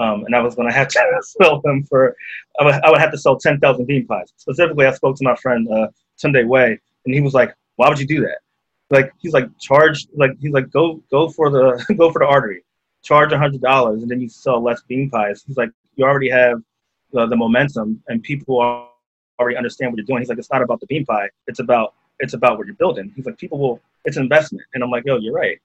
Um, 0.00 0.24
and 0.24 0.34
I 0.34 0.40
was 0.40 0.54
going 0.54 0.66
to 0.66 0.74
have 0.74 0.88
to 0.88 1.22
sell 1.22 1.60
them 1.60 1.84
for, 1.84 2.16
I 2.58 2.64
would, 2.64 2.74
I 2.74 2.90
would 2.90 3.00
have 3.00 3.12
to 3.12 3.18
sell 3.18 3.38
10,000 3.38 3.84
bean 3.84 4.06
pies. 4.06 4.32
Specifically, 4.36 4.86
I 4.86 4.92
spoke 4.92 5.16
to 5.16 5.24
my 5.24 5.36
friend 5.36 5.68
uh, 5.68 5.88
Tunde 6.18 6.46
Wey, 6.48 6.78
and 7.04 7.14
he 7.14 7.20
was 7.20 7.34
like, 7.34 7.54
why 7.76 7.88
would 7.88 8.00
you 8.00 8.06
do 8.06 8.20
that? 8.22 8.38
Like, 8.88 9.12
he's 9.18 9.34
like, 9.34 9.46
charge, 9.60 10.06
like, 10.14 10.32
he's 10.40 10.52
like, 10.52 10.70
go, 10.70 11.02
go 11.10 11.28
for 11.28 11.50
the, 11.50 11.84
go 11.98 12.10
for 12.10 12.20
the 12.20 12.26
artery, 12.26 12.64
charge 13.02 13.32
a 13.32 13.38
hundred 13.38 13.60
dollars, 13.60 14.00
and 14.00 14.10
then 14.10 14.22
you 14.22 14.28
sell 14.28 14.62
less 14.62 14.82
bean 14.88 15.10
pies. 15.10 15.44
He's 15.46 15.58
like, 15.58 15.70
you 15.96 16.04
already 16.06 16.30
have 16.30 16.62
the, 17.12 17.26
the 17.26 17.36
momentum, 17.36 18.02
and 18.08 18.22
people 18.22 18.88
already 19.38 19.56
understand 19.56 19.92
what 19.92 19.98
you're 19.98 20.06
doing. 20.06 20.20
He's 20.20 20.30
like, 20.30 20.38
it's 20.38 20.50
not 20.50 20.62
about 20.62 20.80
the 20.80 20.86
bean 20.86 21.04
pie, 21.04 21.28
it's 21.46 21.60
about, 21.60 21.94
it's 22.20 22.32
about 22.32 22.56
what 22.56 22.66
you're 22.66 22.76
building. 22.76 23.12
He's 23.14 23.26
like, 23.26 23.36
people 23.36 23.58
will, 23.58 23.82
it's 24.06 24.16
investment, 24.16 24.64
and 24.72 24.82
I'm 24.82 24.90
like, 24.90 25.04
yo, 25.04 25.18
you're 25.18 25.34
right. 25.34 25.60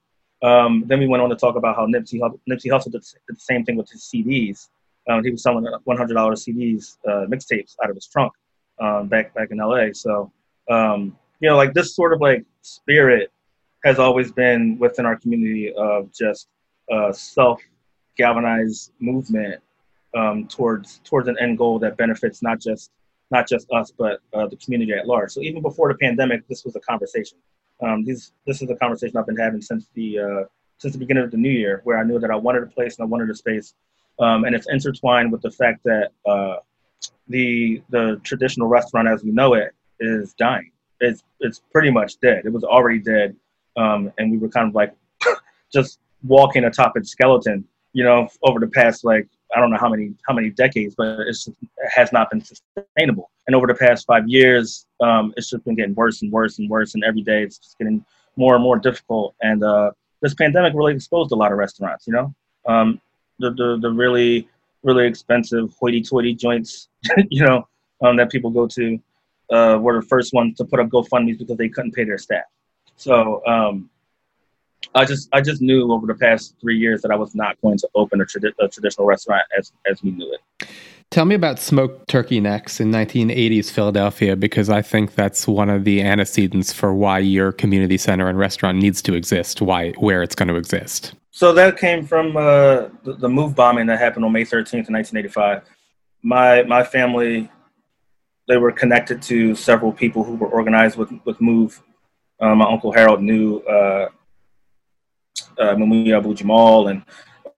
Um, 0.46 0.84
then 0.86 1.00
we 1.00 1.08
went 1.08 1.24
on 1.24 1.30
to 1.30 1.36
talk 1.36 1.56
about 1.56 1.76
how 1.76 1.88
Nipsey, 1.88 2.20
Nipsey 2.48 2.70
Hussle 2.70 2.92
did, 2.92 3.04
the 3.28 3.36
same 3.36 3.66
thing 3.66 3.78
with 3.78 3.90
his 3.90 4.04
CDs. 4.04 4.70
Um, 5.10 5.24
he 5.24 5.32
was 5.32 5.42
selling 5.42 5.66
$100 5.66 5.88
CDs, 5.88 6.98
uh, 7.08 7.26
mixtapes 7.28 7.76
out 7.84 7.90
of 7.90 7.96
his 7.96 8.06
trunk 8.06 8.32
um, 8.80 9.08
back 9.08 9.34
back 9.34 9.50
in 9.50 9.58
LA. 9.58 9.88
So, 9.94 10.32
um, 10.70 11.18
you 11.40 11.50
know, 11.50 11.58
like 11.58 11.74
this 11.74 11.96
sort 11.96 12.14
of 12.14 12.22
like 12.22 12.46
spirit 12.62 13.32
has 13.84 13.98
always 13.98 14.32
been 14.32 14.78
within 14.78 15.06
our 15.06 15.16
community 15.16 15.74
of 15.74 16.14
just 16.14 16.48
uh, 16.92 17.12
self 17.12 17.60
galvanized 18.16 18.92
movement 19.00 19.62
um, 20.16 20.48
towards 20.48 21.02
towards 21.04 21.28
an 21.28 21.38
end 21.40 21.58
goal 21.58 21.80
that 21.80 21.98
benefits 21.98 22.44
not 22.44 22.60
just 22.60 22.92
not 23.32 23.48
just 23.48 23.68
us 23.72 23.92
but 23.98 24.20
uh, 24.34 24.46
the 24.48 24.58
community 24.58 24.94
at 24.94 25.08
large. 25.08 25.32
So 25.32 25.42
even 25.42 25.64
before 25.64 25.92
the 25.92 25.98
pandemic, 25.98 26.48
this 26.48 26.64
was 26.64 26.76
a 26.76 26.80
conversation. 26.82 27.40
Um, 27.82 28.04
these, 28.06 28.32
this 28.46 28.62
is 28.62 28.70
a 28.70 28.76
conversation 28.76 29.18
I've 29.18 29.26
been 29.26 29.38
having 29.38 29.62
since 29.62 29.88
the 29.94 30.20
uh, 30.20 30.44
since 30.78 30.94
the 30.94 31.00
beginning 31.00 31.24
of 31.24 31.32
the 31.32 31.38
new 31.38 31.50
year, 31.50 31.82
where 31.84 31.98
I 31.98 32.04
knew 32.04 32.20
that 32.20 32.32
I 32.32 32.36
wanted 32.36 32.64
a 32.64 32.68
place 32.68 32.98
and 32.98 33.06
I 33.06 33.08
wanted 33.08 33.30
a 33.30 33.36
space, 33.36 33.74
um, 34.20 34.44
and 34.46 34.56
it's 34.56 34.68
intertwined 34.70 35.32
with 35.32 35.42
the 35.42 35.52
fact 35.52 35.84
that 35.84 36.12
uh, 36.26 36.58
the 37.28 37.82
the 37.90 38.20
traditional 38.24 38.68
restaurant 38.68 39.08
as 39.08 39.24
we 39.24 39.32
know 39.32 39.54
it 39.54 39.74
is 40.00 40.34
dying. 40.34 40.72
It's 41.00 41.24
it's 41.40 41.62
pretty 41.72 41.92
much 41.92 42.20
dead. 42.20 42.46
It 42.46 42.54
was 42.54 42.64
already 42.64 43.00
dead, 43.00 43.36
um, 43.78 44.12
and 44.18 44.32
we 44.32 44.38
were 44.38 44.50
kind 44.50 44.68
of 44.68 44.76
like 44.76 44.94
just 45.74 46.00
walking 46.24 46.66
atop 46.66 46.98
its 46.98 47.12
skeleton, 47.12 47.66
you 47.94 48.04
know, 48.04 48.28
over 48.44 48.60
the 48.60 48.68
past 48.68 49.04
like 49.04 49.28
I 49.56 49.60
don't 49.60 49.70
know 49.70 49.78
how 49.78 49.90
many 49.90 50.14
how 50.28 50.34
many 50.34 50.50
decades, 50.50 50.96
but 50.96 51.20
it 51.20 51.38
has 51.94 52.12
not 52.12 52.30
been 52.30 52.42
sustainable. 52.42 53.30
And 53.48 53.56
over 53.56 53.68
the 53.68 53.76
past 53.76 54.06
five 54.06 54.28
years, 54.28 54.85
um, 55.02 55.34
it's 55.38 55.50
just 55.50 55.64
been 55.66 55.76
getting 55.76 55.96
worse 55.96 56.22
and 56.22 56.32
worse 56.32 56.60
and 56.60 56.70
worse, 56.70 56.96
and 56.96 57.04
every 57.04 57.22
day 57.22 57.44
it's 57.44 57.58
just 57.58 57.78
getting 57.78 58.04
more 58.36 58.56
and 58.56 58.64
more 58.64 58.78
difficult. 58.78 59.36
And 59.42 59.64
uh, 59.64 59.92
this 60.22 60.34
pandemic 60.34 60.74
really 60.76 60.94
exposed 60.94 61.32
a 61.32 61.36
lot 61.36 61.52
of 61.52 61.58
restaurants. 61.58 62.08
You 62.08 62.14
know, 62.14 62.36
um, 62.68 63.02
the, 63.40 63.52
the 63.52 63.78
the 63.82 63.92
really 63.92 64.48
really 64.84 65.08
expensive 65.08 65.74
hoity-toity 65.80 66.36
joints, 66.36 66.90
you 67.30 67.44
know, 67.44 67.68
um, 68.04 68.16
that 68.16 68.30
people 68.30 68.52
go 68.52 68.68
to, 68.68 69.00
uh, 69.52 69.78
were 69.82 70.00
the 70.00 70.08
first 70.08 70.32
ones 70.32 70.56
to 70.58 70.64
put 70.64 70.80
up 70.80 70.88
GoFundmes 70.90 71.40
because 71.40 71.58
they 71.58 71.70
couldn't 71.70 71.92
pay 71.92 72.04
their 72.04 72.20
staff. 72.20 72.44
So 72.96 73.46
um, 73.48 73.90
I 74.94 75.06
just 75.06 75.28
I 75.34 75.42
just 75.42 75.62
knew 75.62 75.92
over 75.92 76.08
the 76.08 76.16
past 76.16 76.56
three 76.62 76.78
years 76.78 77.02
that 77.02 77.12
I 77.12 77.16
was 77.16 77.36
not 77.36 77.60
going 77.62 77.78
to 77.80 77.90
open 77.96 78.22
a, 78.22 78.26
tradi- 78.26 78.54
a 78.60 78.68
traditional 78.68 79.08
restaurant 79.08 79.44
as 79.58 79.72
as 79.90 80.02
we 80.04 80.12
knew 80.12 80.34
it. 80.34 80.68
Tell 81.12 81.26
me 81.26 81.36
about 81.36 81.60
smoked 81.60 82.10
turkey 82.10 82.40
necks 82.42 82.80
in 82.80 82.92
1980s 82.92 83.72
Philadelphia 83.72 84.36
because 84.36 84.70
I 84.70 84.82
think 84.82 85.16
that's 85.16 85.48
one 85.48 85.70
of 85.70 85.86
the 85.86 86.02
antecedents 86.02 86.74
for 86.74 86.94
why 86.94 87.20
your 87.20 87.52
community 87.52 87.98
center 87.98 88.28
and 88.28 88.38
restaurant 88.38 88.80
needs 88.80 89.02
to 89.04 89.14
exist, 89.14 89.62
why 89.62 89.92
where 89.92 90.24
it's 90.24 90.36
going 90.36 90.50
to 90.50 90.56
exist. 90.56 91.14
So 91.32 91.54
that 91.54 91.78
came 91.78 92.06
from 92.06 92.36
uh, 92.36 92.90
the, 93.04 93.16
the 93.20 93.30
move 93.30 93.56
bombing 93.56 93.86
that 93.88 94.00
happened 94.00 94.26
on 94.26 94.32
May 94.32 94.44
13th, 94.44 94.90
1985. 94.90 95.62
My 96.22 96.64
my 96.64 96.84
family, 96.84 97.50
they 98.48 98.58
were 98.58 98.72
connected 98.72 99.22
to 99.24 99.56
several 99.56 99.92
people 99.92 100.24
who 100.24 100.36
were 100.36 100.48
organized 100.48 100.98
with 100.98 101.12
with 101.24 101.40
Move. 101.40 101.82
Uh, 102.40 102.56
my 102.56 102.66
uncle 102.66 102.92
Harold 102.92 103.22
knew 103.22 103.60
uh, 103.60 104.10
uh, 105.60 105.72
Abu 105.72 106.34
Jamal 106.34 106.88
and 106.88 107.04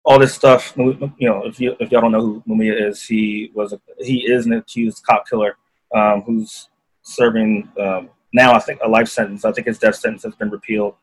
all 0.08 0.18
this 0.18 0.34
stuff. 0.34 0.74
You 0.76 1.12
know, 1.22 1.46
if 1.46 1.60
you 1.60 1.76
if 1.80 1.92
y'all 1.92 2.02
don't 2.02 2.14
know 2.14 2.22
who 2.22 2.44
Mumia 2.48 2.90
is, 2.90 3.04
he 3.04 3.52
was 3.54 3.74
a, 3.74 3.80
he 4.00 4.20
is 4.32 4.48
an 4.48 4.54
accused 4.54 5.04
cop 5.04 5.28
killer 5.30 5.58
um, 5.96 6.24
who's 6.24 6.70
serving 7.04 7.70
um, 7.80 8.10
now 8.34 8.54
I 8.54 8.60
think 8.60 8.80
a 8.84 8.90
life 8.90 9.10
sentence. 9.10 9.46
I 9.46 9.52
think 9.52 9.68
his 9.68 9.78
death 9.78 9.96
sentence 9.96 10.24
has 10.24 10.34
been 10.36 10.50
repealed 10.50 10.96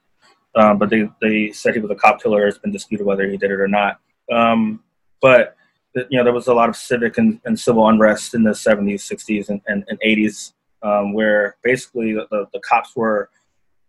um, 0.56 0.78
but 0.78 0.90
they, 0.90 1.08
they 1.20 1.52
said 1.52 1.74
he 1.74 1.80
was 1.80 1.90
a 1.90 1.96
cop 1.96 2.22
killer. 2.22 2.46
It's 2.46 2.58
been 2.58 2.72
disputed 2.72 3.06
whether 3.06 3.28
he 3.28 3.36
did 3.36 3.50
it 3.50 3.60
or 3.60 3.68
not. 3.68 4.00
Um, 4.30 4.82
but 5.20 5.56
you 5.94 6.18
know, 6.18 6.24
there 6.24 6.32
was 6.32 6.48
a 6.48 6.54
lot 6.54 6.68
of 6.68 6.76
civic 6.76 7.18
and, 7.18 7.40
and 7.44 7.58
civil 7.58 7.88
unrest 7.88 8.34
in 8.34 8.42
the 8.42 8.50
70s, 8.50 9.00
60s, 9.00 9.48
and, 9.48 9.60
and, 9.66 9.84
and 9.88 9.98
80s, 10.00 10.52
um, 10.82 11.12
where 11.12 11.56
basically 11.62 12.12
the, 12.12 12.26
the, 12.30 12.46
the, 12.52 12.60
cops 12.60 12.96
were 12.96 13.30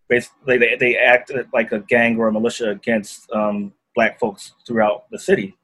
basically 0.07 0.57
they, 0.57 0.75
they 0.75 0.97
acted 0.97 1.47
like 1.51 1.71
a 1.71 1.79
gang 1.79 2.17
or 2.17 2.27
a 2.27 2.31
militia 2.31 2.69
against 2.69 3.29
um, 3.31 3.73
black 3.95 4.19
folks 4.19 4.53
throughout 4.67 5.09
the 5.11 5.19
city. 5.19 5.55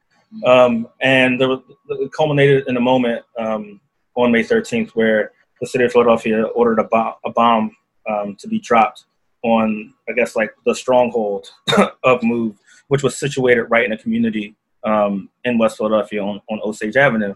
Um, 0.45 0.87
and 1.01 1.39
there 1.39 1.49
was, 1.49 1.59
it 1.89 2.11
culminated 2.13 2.67
in 2.67 2.77
a 2.77 2.81
moment 2.81 3.23
um, 3.37 3.81
on 4.15 4.31
May 4.31 4.43
13th 4.43 4.91
where 4.91 5.33
the 5.59 5.67
city 5.67 5.83
of 5.83 5.91
Philadelphia 5.91 6.43
ordered 6.43 6.79
a, 6.79 6.85
bo- 6.85 7.15
a 7.25 7.29
bomb 7.31 7.75
to 8.39 8.47
be 8.47 8.59
dropped 8.59 9.05
on, 9.43 9.93
I 10.09 10.13
guess, 10.13 10.35
like 10.35 10.53
the 10.65 10.75
stronghold 10.75 11.49
of 12.03 12.23
Move, 12.23 12.57
which 12.87 13.03
was 13.03 13.17
situated 13.17 13.63
right 13.63 13.85
in 13.85 13.91
a 13.91 13.97
community 13.97 14.55
um, 14.83 15.29
in 15.43 15.57
West 15.57 15.77
Philadelphia 15.77 16.23
on, 16.23 16.41
on 16.49 16.59
Osage 16.63 16.95
Avenue. 16.95 17.35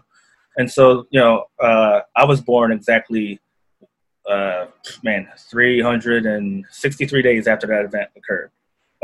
And 0.56 0.70
so, 0.70 1.06
you 1.10 1.20
know, 1.20 1.44
uh, 1.60 2.00
I 2.14 2.24
was 2.24 2.40
born 2.40 2.72
exactly, 2.72 3.40
uh, 4.28 4.66
man, 5.02 5.28
363 5.50 7.22
days 7.22 7.46
after 7.46 7.66
that 7.66 7.84
event 7.84 8.10
occurred. 8.16 8.50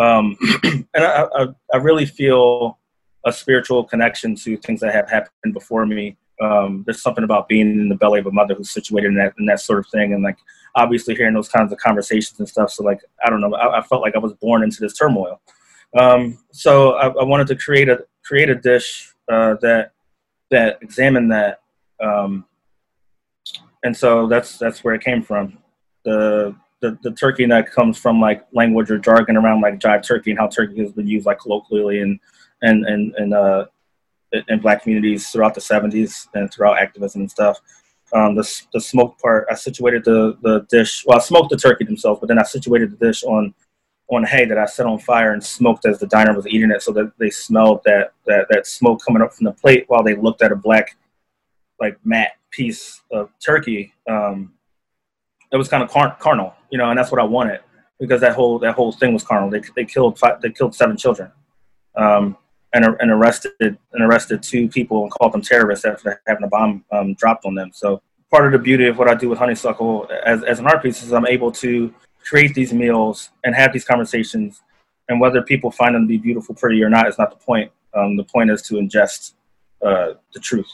Um, 0.03 0.37
and 0.95 1.05
I, 1.05 1.27
I, 1.35 1.47
I, 1.73 1.77
really 1.77 2.07
feel 2.07 2.79
a 3.25 3.33
spiritual 3.33 3.85
connection 3.85 4.35
to 4.37 4.57
things 4.57 4.81
that 4.81 4.95
have 4.95 5.09
happened 5.09 5.55
before 5.55 5.87
me. 5.87 6.17
Um, 6.41 6.83
there's 6.85 7.03
something 7.03 7.23
about 7.23 7.49
being 7.49 7.71
in 7.71 7.89
the 7.89 7.95
belly 7.95 8.19
of 8.19 8.27
a 8.27 8.33
mother 8.33 8.55
who's 8.55 8.71
situated 8.71 9.09
in 9.09 9.15
that, 9.17 9.35
in 9.39 9.47
that 9.47 9.61
sort 9.61 9.79
of 9.79 9.87
thing. 9.89 10.13
And 10.13 10.23
like, 10.25 10.39
obviously 10.75 11.15
hearing 11.15 11.35
those 11.35 11.49
kinds 11.49 11.73
of 11.73 11.79
conversations 11.79 12.39
and 12.39 12.49
stuff. 12.49 12.71
So 12.71 12.83
like, 12.83 13.01
I 13.25 13.31
don't 13.31 13.41
know, 13.41 13.55
I, 13.55 13.79
I 13.79 13.83
felt 13.83 14.03
like 14.03 14.15
I 14.15 14.19
was 14.19 14.33
born 14.35 14.63
into 14.63 14.81
this 14.81 14.97
turmoil. 14.97 15.41
Um, 15.99 16.39
so 16.53 16.93
I, 16.93 17.09
I, 17.09 17.25
wanted 17.25 17.47
to 17.49 17.57
create 17.57 17.89
a 17.91 18.05
create 18.25 18.49
a 18.49 18.55
dish 18.55 19.13
uh, 19.31 19.57
that 19.61 19.93
that 20.51 20.79
examined 20.81 21.31
that, 21.33 21.61
um, 22.03 22.47
and 23.85 23.95
so 23.95 24.27
that's 24.27 24.57
that's 24.57 24.83
where 24.83 24.95
it 24.95 25.05
came 25.05 25.23
from. 25.23 25.59
The, 26.07 26.57
the 26.83 26.99
the 27.03 27.13
turkey 27.13 27.47
neck 27.47 27.73
comes 27.73 27.97
from 27.97 28.21
like 28.21 28.47
language 28.53 28.91
or 28.91 28.99
jargon 28.99 29.37
around 29.39 29.63
like 29.63 29.79
jive 29.79 30.07
turkey 30.07 30.31
and 30.31 30.39
how 30.39 30.49
turkey 30.49 30.79
has 30.81 30.93
been 30.93 31.07
used 31.07 31.25
like 31.25 31.39
colloquially 31.39 32.01
and 32.01 32.21
and 32.61 32.85
and 32.85 33.15
and 33.15 33.33
uh, 33.33 33.65
in 34.49 34.61
black 34.61 34.83
communities 34.83 35.31
throughout 35.31 35.55
the 35.55 35.61
70s 35.61 36.27
and 36.35 36.53
throughout 36.53 36.79
activism 36.79 37.23
and 37.23 37.31
stuff 37.31 37.61
um, 38.13 38.35
the, 38.35 38.63
the 38.73 38.81
smoked 38.81 39.21
part, 39.23 39.47
I 39.51 39.55
situated 39.55 40.05
the, 40.05 40.37
the 40.43 40.67
dish. 40.71 41.05
Well, 41.07 41.19
I 41.19 41.21
smoked 41.21 41.51
the 41.51 41.57
turkey 41.57 41.85
themselves, 41.85 42.21
but 42.21 42.27
then 42.27 42.39
I 42.39 42.43
situated 42.43 42.93
the 42.93 43.07
dish 43.07 43.25
on 43.25 43.55
on 44.11 44.25
hay 44.25 44.45
that 44.45 44.59
I 44.59 44.67
set 44.67 44.85
on 44.85 44.99
fire 44.99 45.33
and 45.33 45.43
smoked 45.43 45.87
as 45.87 45.99
the 45.99 46.07
diner 46.07 46.37
was 46.37 46.47
eating 46.47 46.71
it, 46.71 46.83
so 46.83 46.93
that 46.93 47.13
they 47.19 47.31
smelled 47.31 47.81
that 47.85 48.13
that 48.27 48.47
that 48.51 48.67
smoke 48.67 49.01
coming 49.05 49.23
up 49.23 49.33
from 49.33 49.45
the 49.45 49.53
plate 49.53 49.85
while 49.89 50.03
they 50.03 50.15
looked 50.15 50.43
at 50.43 50.53
a 50.53 50.57
black, 50.57 50.97
like 51.81 51.99
matte 52.05 52.37
piece 52.51 53.01
of 53.11 53.31
turkey. 53.45 53.95
Um, 54.07 54.53
it 55.51 55.57
was 55.57 55.69
kind 55.69 55.83
of 55.83 55.91
car- 55.91 56.17
carnal, 56.21 56.55
you 56.73 56.79
know, 56.79 56.91
and 56.91 56.99
that's 56.99 57.13
what 57.13 57.21
I 57.21 57.25
wanted 57.25 57.61
because 58.01 58.21
that 58.23 58.35
whole 58.35 58.59
that 58.59 58.75
whole 58.75 58.91
thing 58.91 59.13
was 59.13 59.23
carnal. 59.23 59.51
They 59.51 59.63
they 59.77 59.85
killed 59.85 60.19
five, 60.19 60.41
they 60.41 60.51
killed 60.51 60.75
seven 60.75 60.97
children. 60.97 61.31
Um, 61.95 62.37
and, 62.75 62.87
and 63.01 63.11
arrested 63.11 63.53
and 63.61 63.79
arrested 64.03 64.43
two 64.43 64.67
people 64.67 65.03
and 65.03 65.11
called 65.11 65.33
them 65.33 65.43
terrorists 65.43 65.85
after 65.85 66.23
having 66.27 66.45
a 66.45 66.49
bomb 66.49 66.83
um, 66.91 67.13
dropped 67.15 67.45
on 67.45 67.55
them. 67.55 67.71
So 67.75 68.01
part 68.31 68.47
of 68.47 68.53
the 68.53 68.59
beauty 68.59 68.87
of 68.87 68.97
what 68.99 69.09
I 69.09 69.15
do 69.15 69.29
with 69.29 69.39
Honeysuckle 69.39 70.09
as, 70.25 70.43
as 70.45 70.59
an 70.59 70.67
art 70.67 70.83
piece 70.83 71.03
is 71.03 71.13
I'm 71.13 71.27
able 71.27 71.53
to 71.53 71.93
create 72.25 72.55
these 72.55 72.73
meals 72.73 73.31
and 73.45 73.55
have 73.55 73.75
these 73.75 73.85
conversations. 73.85 74.63
And 75.09 75.21
whether 75.21 75.43
people 75.43 75.71
find 75.71 75.95
them 75.95 76.05
to 76.05 76.09
be 76.09 76.17
beautiful, 76.17 76.55
pretty, 76.55 76.83
or 76.83 76.89
not 76.89 77.09
is 77.09 77.19
not 77.19 77.31
the 77.31 77.45
point. 77.45 77.71
Um, 77.93 78.17
the 78.17 78.25
point 78.25 78.51
is 78.51 78.63
to 78.63 78.75
ingest 78.77 79.35
uh, 79.85 80.15
the 80.33 80.41
truth. 80.41 80.71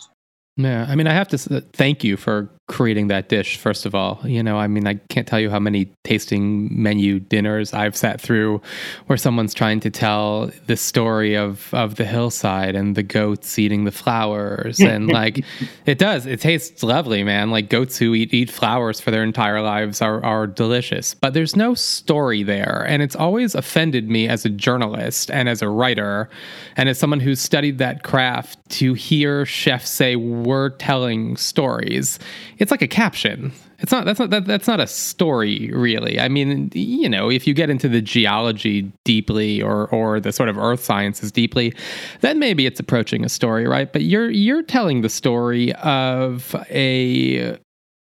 Yeah, 0.58 0.86
I 0.88 0.96
mean, 0.96 1.06
I 1.06 1.12
have 1.12 1.28
to 1.28 1.56
uh, 1.56 1.60
thank 1.72 2.04
you 2.04 2.16
for 2.16 2.50
creating 2.66 3.08
that 3.08 3.30
dish 3.30 3.56
first 3.56 3.86
of 3.86 3.94
all. 3.94 4.20
You 4.24 4.42
know 4.42 4.58
i 4.58 4.66
mean 4.66 4.86
i 4.86 4.94
can't 5.08 5.26
tell 5.26 5.40
you 5.40 5.48
how 5.48 5.58
many 5.58 5.86
tasting 6.04 6.68
menu 6.70 7.18
dinners 7.18 7.72
i've 7.72 7.96
sat 7.96 8.20
through 8.20 8.60
where 9.06 9.16
someone's 9.16 9.54
trying 9.54 9.80
to 9.80 9.90
tell 9.90 10.50
the 10.66 10.76
story 10.76 11.34
of 11.34 11.72
of 11.72 11.94
the 11.94 12.04
hillside 12.04 12.74
and 12.74 12.94
the 12.94 13.02
goats 13.02 13.58
eating 13.58 13.84
the 13.84 13.92
flowers. 13.92 14.80
And 14.80 15.08
like 15.20 15.44
it 15.86 15.98
does. 15.98 16.26
It 16.26 16.40
tastes 16.40 16.82
lovely 16.82 17.22
man. 17.22 17.50
Like 17.50 17.70
goats 17.70 17.96
who 17.96 18.14
eat 18.14 18.34
eat 18.34 18.50
flowers 18.50 19.00
for 19.00 19.10
their 19.10 19.22
entire 19.22 19.62
lives 19.62 20.02
are 20.02 20.22
are 20.24 20.46
delicious. 20.46 21.14
But 21.14 21.34
there's 21.34 21.56
no 21.56 21.74
story 21.74 22.42
there. 22.42 22.84
And 22.86 23.02
it's 23.02 23.16
always 23.16 23.54
offended 23.54 24.10
me 24.10 24.28
as 24.28 24.44
a 24.44 24.50
journalist 24.50 25.30
and 25.30 25.48
as 25.48 25.62
a 25.62 25.68
writer 25.68 26.28
and 26.76 26.88
as 26.88 26.98
someone 26.98 27.20
who's 27.20 27.40
studied 27.40 27.78
that 27.78 28.02
craft 28.02 28.58
to 28.70 28.94
hear 28.94 29.46
chefs 29.46 29.90
say 29.90 30.16
we're 30.48 30.70
telling 30.70 31.36
stories 31.36 32.18
it's 32.58 32.70
like 32.70 32.82
a 32.82 32.88
caption. 32.88 33.52
It's 33.80 33.92
not 33.92 34.06
that's 34.06 34.18
not 34.18 34.30
that, 34.30 34.46
that's 34.46 34.66
not 34.66 34.80
a 34.80 34.86
story 34.86 35.70
really. 35.72 36.18
I 36.18 36.28
mean, 36.28 36.70
you 36.74 37.08
know, 37.08 37.30
if 37.30 37.46
you 37.46 37.54
get 37.54 37.70
into 37.70 37.88
the 37.88 38.00
geology 38.00 38.90
deeply 39.04 39.62
or 39.62 39.86
or 39.88 40.20
the 40.20 40.32
sort 40.32 40.48
of 40.48 40.58
earth 40.58 40.82
sciences 40.82 41.30
deeply, 41.30 41.74
then 42.22 42.38
maybe 42.38 42.66
it's 42.66 42.80
approaching 42.80 43.24
a 43.24 43.28
story, 43.28 43.66
right? 43.66 43.92
But 43.92 44.02
you're 44.02 44.30
you're 44.30 44.62
telling 44.62 45.02
the 45.02 45.08
story 45.08 45.72
of 45.74 46.56
a 46.70 47.58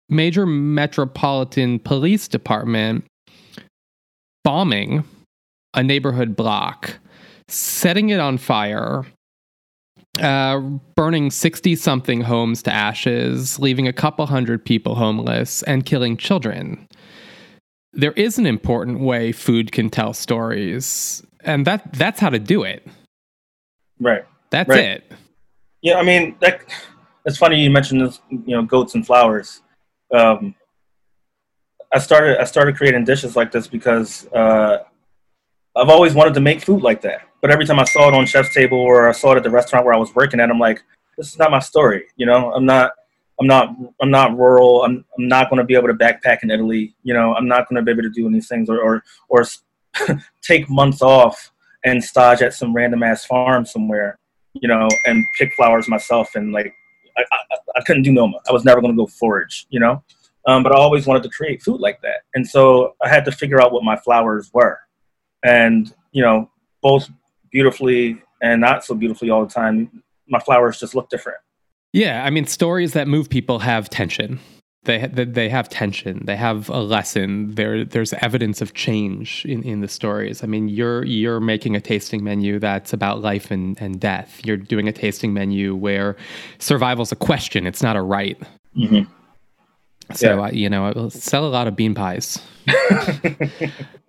major 0.08 0.46
metropolitan 0.46 1.78
police 1.78 2.26
department 2.28 3.04
bombing 4.42 5.04
a 5.74 5.82
neighborhood 5.82 6.34
block, 6.34 6.98
setting 7.48 8.08
it 8.08 8.18
on 8.18 8.38
fire, 8.38 9.04
uh, 10.20 10.60
burning 10.94 11.30
60 11.30 11.76
something 11.76 12.20
homes 12.20 12.62
to 12.64 12.72
ashes, 12.72 13.58
leaving 13.58 13.88
a 13.88 13.92
couple 13.92 14.26
hundred 14.26 14.64
people 14.64 14.94
homeless, 14.94 15.62
and 15.64 15.84
killing 15.84 16.16
children. 16.16 16.88
There 17.92 18.12
is 18.12 18.38
an 18.38 18.46
important 18.46 19.00
way 19.00 19.32
food 19.32 19.72
can 19.72 19.90
tell 19.90 20.12
stories, 20.12 21.22
and 21.40 21.66
that 21.66 21.92
that's 21.94 22.20
how 22.20 22.30
to 22.30 22.38
do 22.38 22.62
it. 22.62 22.86
Right. 24.00 24.24
That's 24.50 24.68
right. 24.68 24.80
it. 24.80 25.12
Yeah, 25.82 25.98
I 25.98 26.02
mean, 26.02 26.36
that, 26.40 26.62
it's 27.24 27.38
funny 27.38 27.60
you 27.60 27.70
mentioned 27.70 28.00
this, 28.00 28.20
you 28.30 28.56
know, 28.56 28.62
goats 28.62 28.94
and 28.94 29.06
flowers. 29.06 29.62
Um, 30.12 30.54
I 31.92 31.98
started 31.98 32.38
I 32.38 32.44
started 32.44 32.76
creating 32.76 33.04
dishes 33.04 33.36
like 33.36 33.50
this 33.50 33.66
because 33.66 34.26
uh, 34.28 34.78
I've 35.74 35.88
always 35.88 36.14
wanted 36.14 36.34
to 36.34 36.40
make 36.40 36.62
food 36.62 36.82
like 36.82 37.02
that. 37.02 37.27
But 37.40 37.50
every 37.50 37.64
time 37.64 37.78
I 37.78 37.84
saw 37.84 38.08
it 38.08 38.14
on 38.14 38.26
chef's 38.26 38.52
table 38.52 38.78
or 38.78 39.08
I 39.08 39.12
saw 39.12 39.32
it 39.32 39.36
at 39.36 39.42
the 39.42 39.50
restaurant 39.50 39.84
where 39.84 39.94
I 39.94 39.98
was 39.98 40.14
working 40.14 40.40
at, 40.40 40.50
I'm 40.50 40.58
like, 40.58 40.82
this 41.16 41.28
is 41.28 41.38
not 41.38 41.50
my 41.50 41.60
story. 41.60 42.04
You 42.16 42.26
know, 42.26 42.52
I'm 42.52 42.66
not, 42.66 42.92
I'm 43.40 43.46
not, 43.46 43.74
I'm 44.00 44.10
not 44.10 44.36
rural. 44.36 44.84
I'm, 44.84 45.04
I'm 45.16 45.28
not 45.28 45.48
going 45.48 45.58
to 45.58 45.64
be 45.64 45.74
able 45.74 45.88
to 45.88 45.94
backpack 45.94 46.42
in 46.42 46.50
Italy. 46.50 46.94
You 47.02 47.14
know, 47.14 47.34
I'm 47.34 47.46
not 47.46 47.68
going 47.68 47.76
to 47.76 47.82
be 47.82 47.92
able 47.92 48.02
to 48.02 48.10
do 48.10 48.26
any 48.26 48.40
things 48.40 48.68
or, 48.68 48.80
or, 48.80 49.04
or 49.28 49.44
take 50.42 50.68
months 50.68 51.02
off 51.02 51.52
and 51.84 52.02
stage 52.02 52.42
at 52.42 52.54
some 52.54 52.74
random 52.74 53.02
ass 53.02 53.24
farm 53.24 53.64
somewhere, 53.64 54.18
you 54.54 54.68
know, 54.68 54.88
and 55.06 55.24
pick 55.38 55.52
flowers 55.54 55.88
myself. 55.88 56.34
And 56.34 56.52
like, 56.52 56.72
I, 57.16 57.22
I, 57.32 57.56
I 57.76 57.80
couldn't 57.82 58.02
do 58.02 58.12
Noma. 58.12 58.38
I 58.48 58.52
was 58.52 58.64
never 58.64 58.80
going 58.80 58.92
to 58.92 58.96
go 58.96 59.06
forage, 59.06 59.66
you 59.70 59.80
know? 59.80 60.02
Um, 60.46 60.62
but 60.62 60.72
I 60.72 60.76
always 60.76 61.06
wanted 61.06 61.22
to 61.24 61.28
create 61.28 61.62
food 61.62 61.80
like 61.80 62.00
that. 62.02 62.22
And 62.34 62.46
so 62.46 62.94
I 63.02 63.08
had 63.08 63.24
to 63.26 63.32
figure 63.32 63.60
out 63.60 63.72
what 63.72 63.84
my 63.84 63.96
flowers 63.96 64.50
were. 64.52 64.78
And, 65.44 65.92
you 66.12 66.22
know, 66.22 66.50
both 66.80 67.08
beautifully 67.50 68.22
and 68.42 68.60
not 68.60 68.84
so 68.84 68.94
beautifully 68.94 69.30
all 69.30 69.44
the 69.44 69.52
time. 69.52 70.02
My 70.28 70.38
flowers 70.38 70.78
just 70.78 70.94
look 70.94 71.08
different. 71.08 71.38
Yeah, 71.92 72.24
I 72.24 72.30
mean, 72.30 72.46
stories 72.46 72.92
that 72.92 73.08
move 73.08 73.28
people 73.30 73.58
have 73.60 73.88
tension. 73.88 74.38
they 74.84 75.06
they 75.08 75.48
have 75.48 75.68
tension. 75.68 76.24
They 76.24 76.36
have 76.36 76.68
a 76.68 76.80
lesson. 76.80 77.54
There 77.54 77.84
there's 77.84 78.12
evidence 78.14 78.60
of 78.60 78.74
change 78.74 79.44
in, 79.44 79.62
in 79.62 79.80
the 79.80 79.88
stories. 79.88 80.42
I 80.42 80.46
mean, 80.46 80.68
you're 80.68 81.04
you're 81.04 81.40
making 81.40 81.76
a 81.76 81.80
tasting 81.80 82.22
menu 82.22 82.58
that's 82.58 82.92
about 82.92 83.20
life 83.20 83.50
and, 83.50 83.80
and 83.80 84.00
death. 84.00 84.40
You're 84.44 84.56
doing 84.56 84.88
a 84.88 84.92
tasting 84.92 85.34
menu 85.34 85.74
where 85.74 86.16
survival's 86.58 87.12
a 87.12 87.16
question. 87.16 87.66
It's 87.66 87.82
not 87.82 87.96
a 87.96 88.02
right. 88.02 88.40
Mm-hmm. 88.76 89.10
So 90.14 90.36
yeah. 90.36 90.42
uh, 90.44 90.50
you 90.50 90.70
know, 90.70 90.86
I'll 90.86 91.10
sell 91.10 91.46
a 91.46 91.48
lot 91.48 91.66
of 91.66 91.76
bean 91.76 91.94
pies. 91.94 92.40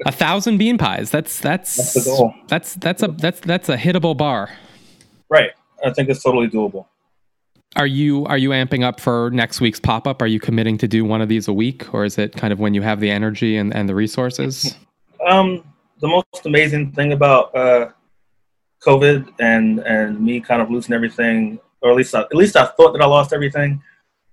a 0.06 0.12
thousand 0.12 0.58
bean 0.58 0.78
pies. 0.78 1.12
That's 1.12 1.40
that's 1.40 1.76
that's 1.76 1.94
the 1.94 2.02
goal. 2.02 2.34
That's 2.48 2.76
that's 2.76 3.04
a 3.04 3.08
that's 3.08 3.40
that's 3.42 3.70
a 3.70 3.78
hittable 3.78 4.16
bar. 4.16 4.50
Right. 5.30 5.52
I 5.84 5.92
think 5.92 6.10
it's 6.10 6.24
totally 6.24 6.48
doable. 6.48 6.86
Are 7.76 7.88
you 7.88 8.26
are 8.26 8.38
you 8.38 8.50
amping 8.50 8.84
up 8.84 9.00
for 9.00 9.30
next 9.32 9.62
week's 9.62 9.80
pop 9.80 10.08
up? 10.08 10.22
Are 10.22 10.28
you 10.28 10.40
committing 10.40 10.78
to 10.80 10.88
do 10.88 11.06
one 11.06 11.22
of 11.22 11.30
these 11.30 11.48
a 11.48 11.54
week, 11.54 11.94
or 11.94 12.04
is 12.04 12.18
it 12.18 12.36
kind 12.36 12.52
of 12.52 12.60
when 12.60 12.74
you 12.74 12.82
have 12.82 13.00
the 13.00 13.12
energy 13.12 13.58
and, 13.58 13.76
and 13.76 13.88
the 13.88 13.96
resources? 13.96 14.76
Um, 15.28 15.66
the 16.00 16.08
most 16.08 16.46
amazing 16.46 16.94
thing 16.94 17.12
about 17.12 17.54
uh, 17.54 17.90
COVID 18.82 19.34
and 19.42 19.80
and 19.80 20.18
me 20.20 20.40
kind 20.40 20.62
of 20.62 20.72
losing 20.72 20.96
everything, 20.96 21.60
or 21.82 21.92
at 21.92 21.98
least 21.98 22.16
I, 22.16 22.22
at 22.22 22.34
least 22.34 22.56
I 22.56 22.66
thought 22.68 22.94
that 22.94 23.02
I 23.02 23.06
lost 23.06 23.34
everything. 23.34 23.82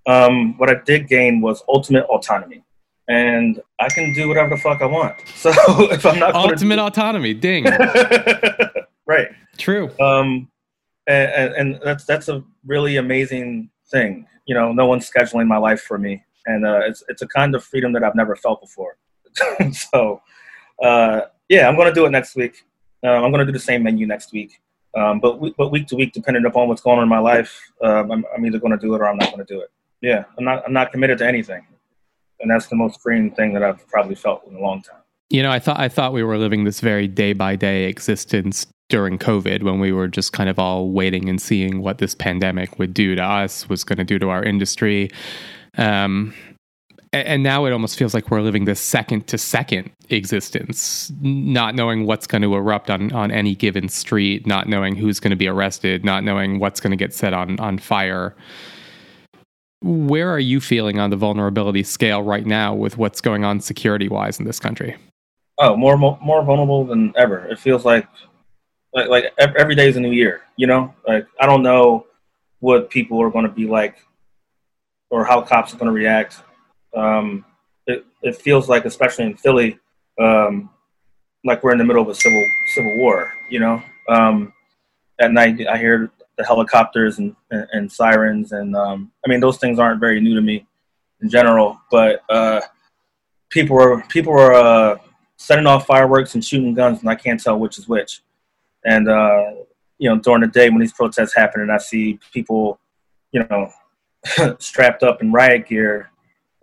Um, 0.06 0.56
what 0.58 0.70
I 0.70 0.76
did 0.84 1.08
gain 1.08 1.40
was 1.40 1.62
ultimate 1.68 2.04
autonomy, 2.04 2.62
and 3.08 3.60
I 3.80 3.88
can 3.88 4.12
do 4.12 4.28
whatever 4.28 4.50
the 4.50 4.56
fuck 4.56 4.80
I 4.82 4.86
want. 4.86 5.16
So 5.36 5.50
if 5.90 6.06
I'm 6.06 6.18
not 6.18 6.34
ultimate 6.34 6.76
do- 6.76 6.82
autonomy, 6.82 7.34
ding, 7.34 7.64
right? 9.06 9.28
True. 9.58 9.90
Um, 10.00 10.48
and, 11.06 11.54
and, 11.54 11.80
that's 11.84 12.04
that's 12.04 12.28
a 12.28 12.42
really 12.64 12.96
amazing 12.96 13.70
thing. 13.90 14.26
You 14.46 14.54
know, 14.54 14.72
no 14.72 14.86
one's 14.86 15.08
scheduling 15.10 15.46
my 15.46 15.56
life 15.56 15.82
for 15.82 15.98
me, 15.98 16.24
and 16.46 16.66
uh, 16.66 16.80
it's 16.84 17.02
it's 17.08 17.22
a 17.22 17.28
kind 17.28 17.54
of 17.54 17.64
freedom 17.64 17.92
that 17.92 18.02
I've 18.02 18.14
never 18.14 18.36
felt 18.36 18.60
before. 18.60 18.96
so, 19.72 20.20
uh, 20.82 21.22
yeah, 21.48 21.68
I'm 21.68 21.76
going 21.76 21.88
to 21.88 21.94
do 21.94 22.06
it 22.06 22.10
next 22.10 22.36
week. 22.36 22.64
Uh, 23.04 23.10
I'm 23.10 23.30
going 23.30 23.44
to 23.44 23.46
do 23.46 23.52
the 23.52 23.58
same 23.58 23.82
menu 23.82 24.06
next 24.06 24.32
week. 24.32 24.60
Um, 24.96 25.20
but 25.20 25.38
we, 25.38 25.54
but 25.58 25.70
week 25.70 25.86
to 25.88 25.96
week, 25.96 26.12
depending 26.12 26.46
upon 26.46 26.68
what's 26.68 26.80
going 26.80 26.98
on 26.98 27.02
in 27.02 27.08
my 27.08 27.18
life, 27.18 27.70
um, 27.82 28.10
I'm, 28.10 28.24
I'm 28.34 28.46
either 28.46 28.58
going 28.58 28.72
to 28.72 28.78
do 28.78 28.94
it 28.94 29.00
or 29.00 29.08
I'm 29.08 29.18
not 29.18 29.30
going 29.30 29.44
to 29.44 29.54
do 29.54 29.60
it. 29.60 29.70
Yeah, 30.00 30.24
I'm 30.38 30.44
not 30.44 30.64
I'm 30.66 30.72
not 30.72 30.92
committed 30.92 31.18
to 31.18 31.26
anything, 31.26 31.66
and 32.40 32.50
that's 32.50 32.66
the 32.66 32.76
most 32.76 33.00
freeing 33.00 33.30
thing 33.34 33.54
that 33.54 33.62
I've 33.62 33.86
probably 33.88 34.14
felt 34.14 34.46
in 34.46 34.54
a 34.54 34.60
long 34.60 34.82
time. 34.82 35.00
You 35.30 35.42
know, 35.42 35.50
I 35.50 35.58
thought 35.58 35.80
I 35.80 35.88
thought 35.88 36.12
we 36.12 36.22
were 36.22 36.38
living 36.38 36.64
this 36.64 36.80
very 36.80 37.08
day 37.08 37.32
by 37.32 37.56
day 37.56 37.84
existence 37.84 38.66
during 38.88 39.18
COVID 39.18 39.62
when 39.62 39.80
we 39.80 39.90
were 39.90 40.08
just 40.08 40.32
kind 40.32 40.48
of 40.48 40.58
all 40.58 40.90
waiting 40.90 41.28
and 41.28 41.40
seeing 41.40 41.82
what 41.82 41.98
this 41.98 42.14
pandemic 42.14 42.78
would 42.78 42.94
do 42.94 43.16
to 43.16 43.22
us, 43.22 43.68
was 43.68 43.82
going 43.82 43.98
to 43.98 44.04
do 44.04 44.18
to 44.18 44.28
our 44.28 44.44
industry. 44.44 45.10
Um, 45.76 46.32
and 47.12 47.42
now 47.42 47.64
it 47.64 47.72
almost 47.72 47.96
feels 47.96 48.14
like 48.14 48.30
we're 48.30 48.42
living 48.42 48.64
this 48.64 48.80
second 48.80 49.26
to 49.28 49.38
second 49.38 49.90
existence, 50.10 51.10
not 51.20 51.74
knowing 51.74 52.06
what's 52.06 52.26
going 52.26 52.42
to 52.42 52.54
erupt 52.54 52.90
on, 52.90 53.12
on 53.12 53.30
any 53.30 53.54
given 53.54 53.88
street, 53.88 54.46
not 54.46 54.68
knowing 54.68 54.94
who's 54.96 55.18
going 55.18 55.30
to 55.30 55.36
be 55.36 55.48
arrested, 55.48 56.04
not 56.04 56.24
knowing 56.24 56.58
what's 56.58 56.80
going 56.80 56.90
to 56.90 56.96
get 56.96 57.14
set 57.14 57.32
on, 57.32 57.58
on 57.58 57.78
fire. 57.78 58.36
Where 59.86 60.28
are 60.30 60.40
you 60.40 60.60
feeling 60.60 60.98
on 60.98 61.10
the 61.10 61.16
vulnerability 61.16 61.84
scale 61.84 62.20
right 62.22 62.44
now 62.44 62.74
with 62.74 62.98
what's 62.98 63.20
going 63.20 63.44
on 63.44 63.60
security 63.60 64.08
wise 64.08 64.40
in 64.40 64.44
this 64.44 64.58
country? 64.58 64.96
Oh, 65.58 65.76
more 65.76 65.96
more 65.96 66.42
vulnerable 66.42 66.84
than 66.84 67.14
ever. 67.16 67.46
It 67.46 67.60
feels 67.60 67.84
like 67.84 68.06
like 68.92 69.08
like 69.08 69.32
every 69.38 69.76
day 69.76 69.88
is 69.88 69.96
a 69.96 70.00
new 70.00 70.10
year. 70.10 70.42
You 70.56 70.66
know, 70.66 70.92
like 71.06 71.26
I 71.40 71.46
don't 71.46 71.62
know 71.62 72.06
what 72.58 72.90
people 72.90 73.22
are 73.22 73.30
going 73.30 73.46
to 73.46 73.52
be 73.52 73.66
like 73.66 73.96
or 75.08 75.24
how 75.24 75.40
cops 75.40 75.72
are 75.72 75.76
going 75.76 75.86
to 75.86 75.92
react. 75.92 76.40
Um, 76.94 77.44
it 77.86 78.04
it 78.22 78.36
feels 78.36 78.68
like, 78.68 78.86
especially 78.86 79.26
in 79.26 79.36
Philly, 79.36 79.78
um, 80.20 80.68
like 81.44 81.62
we're 81.62 81.72
in 81.72 81.78
the 81.78 81.84
middle 81.84 82.02
of 82.02 82.08
a 82.08 82.14
civil 82.14 82.44
civil 82.74 82.98
war. 82.98 83.32
You 83.50 83.60
know, 83.60 83.82
um, 84.08 84.52
at 85.20 85.30
night 85.30 85.64
I 85.68 85.78
hear 85.78 86.10
the 86.36 86.44
helicopters 86.44 87.18
and, 87.18 87.34
and, 87.50 87.66
and 87.72 87.92
sirens, 87.92 88.52
and 88.52 88.76
um, 88.76 89.10
I 89.24 89.28
mean 89.28 89.40
those 89.40 89.58
things 89.58 89.78
aren't 89.78 90.00
very 90.00 90.20
new 90.20 90.34
to 90.34 90.40
me 90.40 90.66
in 91.20 91.30
general, 91.30 91.80
but 91.90 92.22
uh, 92.28 92.60
people 93.50 93.76
were 93.76 94.02
people 94.08 94.32
were 94.32 94.54
uh, 94.54 94.98
setting 95.36 95.66
off 95.66 95.86
fireworks 95.86 96.34
and 96.34 96.44
shooting 96.44 96.74
guns, 96.74 97.00
and 97.00 97.08
I 97.08 97.14
can't 97.14 97.42
tell 97.42 97.58
which 97.58 97.78
is 97.78 97.88
which. 97.88 98.22
And 98.84 99.08
uh, 99.08 99.52
you 99.98 100.08
know, 100.08 100.18
during 100.18 100.42
the 100.42 100.48
day 100.48 100.68
when 100.68 100.80
these 100.80 100.92
protests 100.92 101.34
happen, 101.34 101.60
and 101.60 101.72
I 101.72 101.78
see 101.78 102.18
people, 102.32 102.78
you 103.32 103.44
know, 103.48 103.72
strapped 104.58 105.02
up 105.02 105.22
in 105.22 105.32
riot 105.32 105.66
gear 105.66 106.10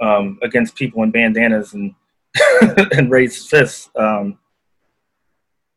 um, 0.01 0.39
against 0.41 0.75
people 0.75 1.03
in 1.03 1.11
bandanas 1.11 1.73
and 1.73 1.95
and 2.91 3.11
raised 3.11 3.49
fists. 3.49 3.89
Um, 3.95 4.39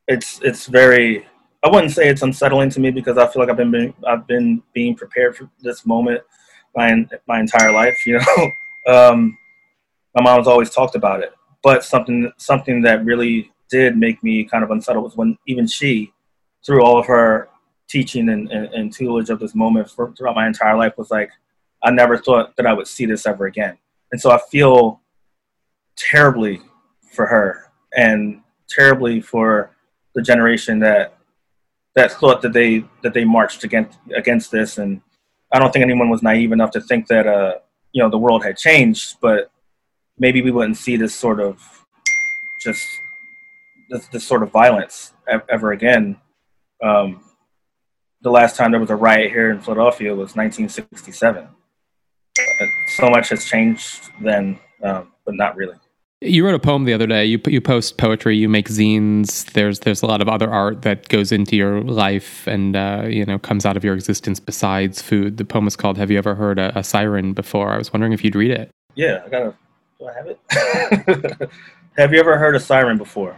it's 0.08 0.40
it's 0.42 0.66
very. 0.66 1.26
I 1.66 1.68
wouldn't 1.68 1.92
say 1.92 2.08
it's 2.08 2.22
unsettling 2.22 2.70
to 2.70 2.80
me 2.80 2.92
because 2.92 3.18
I 3.18 3.26
feel 3.26 3.42
like 3.42 3.50
I've 3.50 3.56
been, 3.56 3.92
I've 4.06 4.24
been 4.28 4.62
being 4.72 4.94
prepared 4.94 5.36
for 5.36 5.50
this 5.60 5.84
moment 5.84 6.22
my 6.76 7.04
my 7.26 7.40
entire 7.40 7.72
life. 7.72 7.96
You 8.06 8.20
know, 8.20 8.50
um, 8.94 9.36
my 10.14 10.22
mom's 10.22 10.46
always 10.46 10.70
talked 10.70 10.94
about 10.94 11.24
it, 11.24 11.32
but 11.64 11.82
something 11.82 12.30
something 12.36 12.82
that 12.82 13.04
really 13.04 13.50
did 13.68 13.96
make 13.96 14.22
me 14.22 14.44
kind 14.44 14.62
of 14.62 14.70
unsettled 14.70 15.02
was 15.02 15.16
when 15.16 15.36
even 15.48 15.66
she 15.66 16.12
through 16.64 16.84
all 16.84 17.00
of 17.00 17.06
her 17.06 17.48
teaching 17.88 18.28
and, 18.28 18.48
and, 18.52 18.72
and 18.72 18.92
tutelage 18.92 19.30
of 19.30 19.40
this 19.40 19.56
moment 19.56 19.90
for, 19.90 20.12
throughout 20.12 20.36
my 20.36 20.46
entire 20.46 20.76
life 20.76 20.92
was 20.96 21.10
like, 21.10 21.30
I 21.82 21.90
never 21.90 22.16
thought 22.16 22.56
that 22.56 22.66
I 22.66 22.72
would 22.72 22.86
see 22.86 23.06
this 23.06 23.26
ever 23.26 23.46
again. 23.46 23.76
And 24.12 24.20
so 24.20 24.30
I 24.30 24.38
feel 24.50 25.00
terribly 25.96 26.60
for 27.12 27.26
her 27.26 27.72
and 27.96 28.40
terribly 28.68 29.20
for 29.20 29.76
the 30.14 30.22
generation 30.22 30.78
that 30.80 31.15
that 31.96 32.12
thought 32.12 32.42
that 32.42 32.52
they 32.52 32.84
that 33.02 33.14
they 33.14 33.24
marched 33.24 33.64
against 33.64 33.98
against 34.14 34.50
this 34.50 34.78
and 34.78 35.00
I 35.52 35.58
don't 35.58 35.72
think 35.72 35.84
anyone 35.84 36.10
was 36.10 36.22
naive 36.22 36.52
enough 36.52 36.70
to 36.72 36.80
think 36.80 37.08
that 37.08 37.26
uh 37.26 37.54
you 37.92 38.02
know 38.02 38.10
the 38.10 38.18
world 38.18 38.44
had 38.44 38.56
changed 38.56 39.16
but 39.20 39.50
maybe 40.18 40.42
we 40.42 40.50
wouldn't 40.50 40.76
see 40.76 40.96
this 40.96 41.14
sort 41.14 41.40
of 41.40 41.60
just 42.62 42.86
this, 43.90 44.06
this 44.08 44.26
sort 44.26 44.42
of 44.42 44.50
violence 44.50 45.12
ever 45.48 45.72
again 45.72 46.16
um, 46.82 47.24
the 48.22 48.30
last 48.30 48.56
time 48.56 48.70
there 48.70 48.80
was 48.80 48.90
a 48.90 48.96
riot 48.96 49.30
here 49.30 49.50
in 49.50 49.60
Philadelphia 49.60 50.10
was 50.10 50.34
1967. 50.34 51.48
So 52.96 53.08
much 53.08 53.28
has 53.30 53.44
changed 53.44 54.10
then, 54.20 54.58
um, 54.82 55.12
but 55.24 55.34
not 55.34 55.56
really. 55.56 55.76
You 56.22 56.46
wrote 56.46 56.54
a 56.54 56.58
poem 56.58 56.84
the 56.84 56.94
other 56.94 57.06
day. 57.06 57.26
You 57.26 57.38
you 57.46 57.60
post 57.60 57.98
poetry. 57.98 58.38
You 58.38 58.48
make 58.48 58.68
zines. 58.68 59.52
There's 59.52 59.80
there's 59.80 60.00
a 60.00 60.06
lot 60.06 60.22
of 60.22 60.28
other 60.28 60.50
art 60.50 60.80
that 60.82 61.08
goes 61.08 61.30
into 61.30 61.56
your 61.56 61.82
life 61.82 62.46
and 62.46 62.74
uh, 62.74 63.04
you 63.06 63.26
know 63.26 63.38
comes 63.38 63.66
out 63.66 63.76
of 63.76 63.84
your 63.84 63.94
existence 63.94 64.40
besides 64.40 65.02
food. 65.02 65.36
The 65.36 65.44
poem 65.44 65.66
is 65.66 65.76
called 65.76 65.98
"Have 65.98 66.10
you 66.10 66.16
ever 66.16 66.34
heard 66.34 66.58
a, 66.58 66.76
a 66.78 66.82
siren 66.82 67.34
before?" 67.34 67.70
I 67.70 67.76
was 67.76 67.92
wondering 67.92 68.14
if 68.14 68.24
you'd 68.24 68.34
read 68.34 68.50
it. 68.50 68.70
Yeah, 68.94 69.22
I 69.26 69.28
gotta. 69.28 69.54
Do 69.98 70.08
I 70.08 70.12
have 70.14 70.26
it? 70.26 71.50
have 71.98 72.12
you 72.14 72.18
ever 72.18 72.38
heard 72.38 72.56
a 72.56 72.60
siren 72.60 72.96
before? 72.96 73.36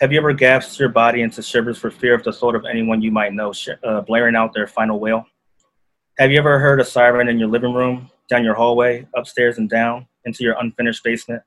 Have 0.00 0.10
you 0.10 0.18
ever 0.18 0.32
gasped 0.32 0.80
your 0.80 0.88
body 0.88 1.22
into 1.22 1.42
shivers 1.42 1.78
for 1.78 1.92
fear 1.92 2.14
of 2.14 2.24
the 2.24 2.32
thought 2.32 2.56
of 2.56 2.64
anyone 2.64 3.02
you 3.02 3.12
might 3.12 3.34
know 3.34 3.52
sh- 3.52 3.68
uh, 3.84 4.00
blaring 4.00 4.34
out 4.34 4.52
their 4.52 4.66
final 4.66 4.98
wail? 4.98 5.26
Have 6.18 6.32
you 6.32 6.38
ever 6.38 6.58
heard 6.58 6.80
a 6.80 6.84
siren 6.84 7.28
in 7.28 7.38
your 7.38 7.48
living 7.48 7.72
room, 7.72 8.10
down 8.28 8.42
your 8.42 8.54
hallway, 8.54 9.06
upstairs 9.14 9.58
and 9.58 9.70
down, 9.70 10.08
into 10.24 10.42
your 10.42 10.56
unfinished 10.58 11.04
basement? 11.04 11.42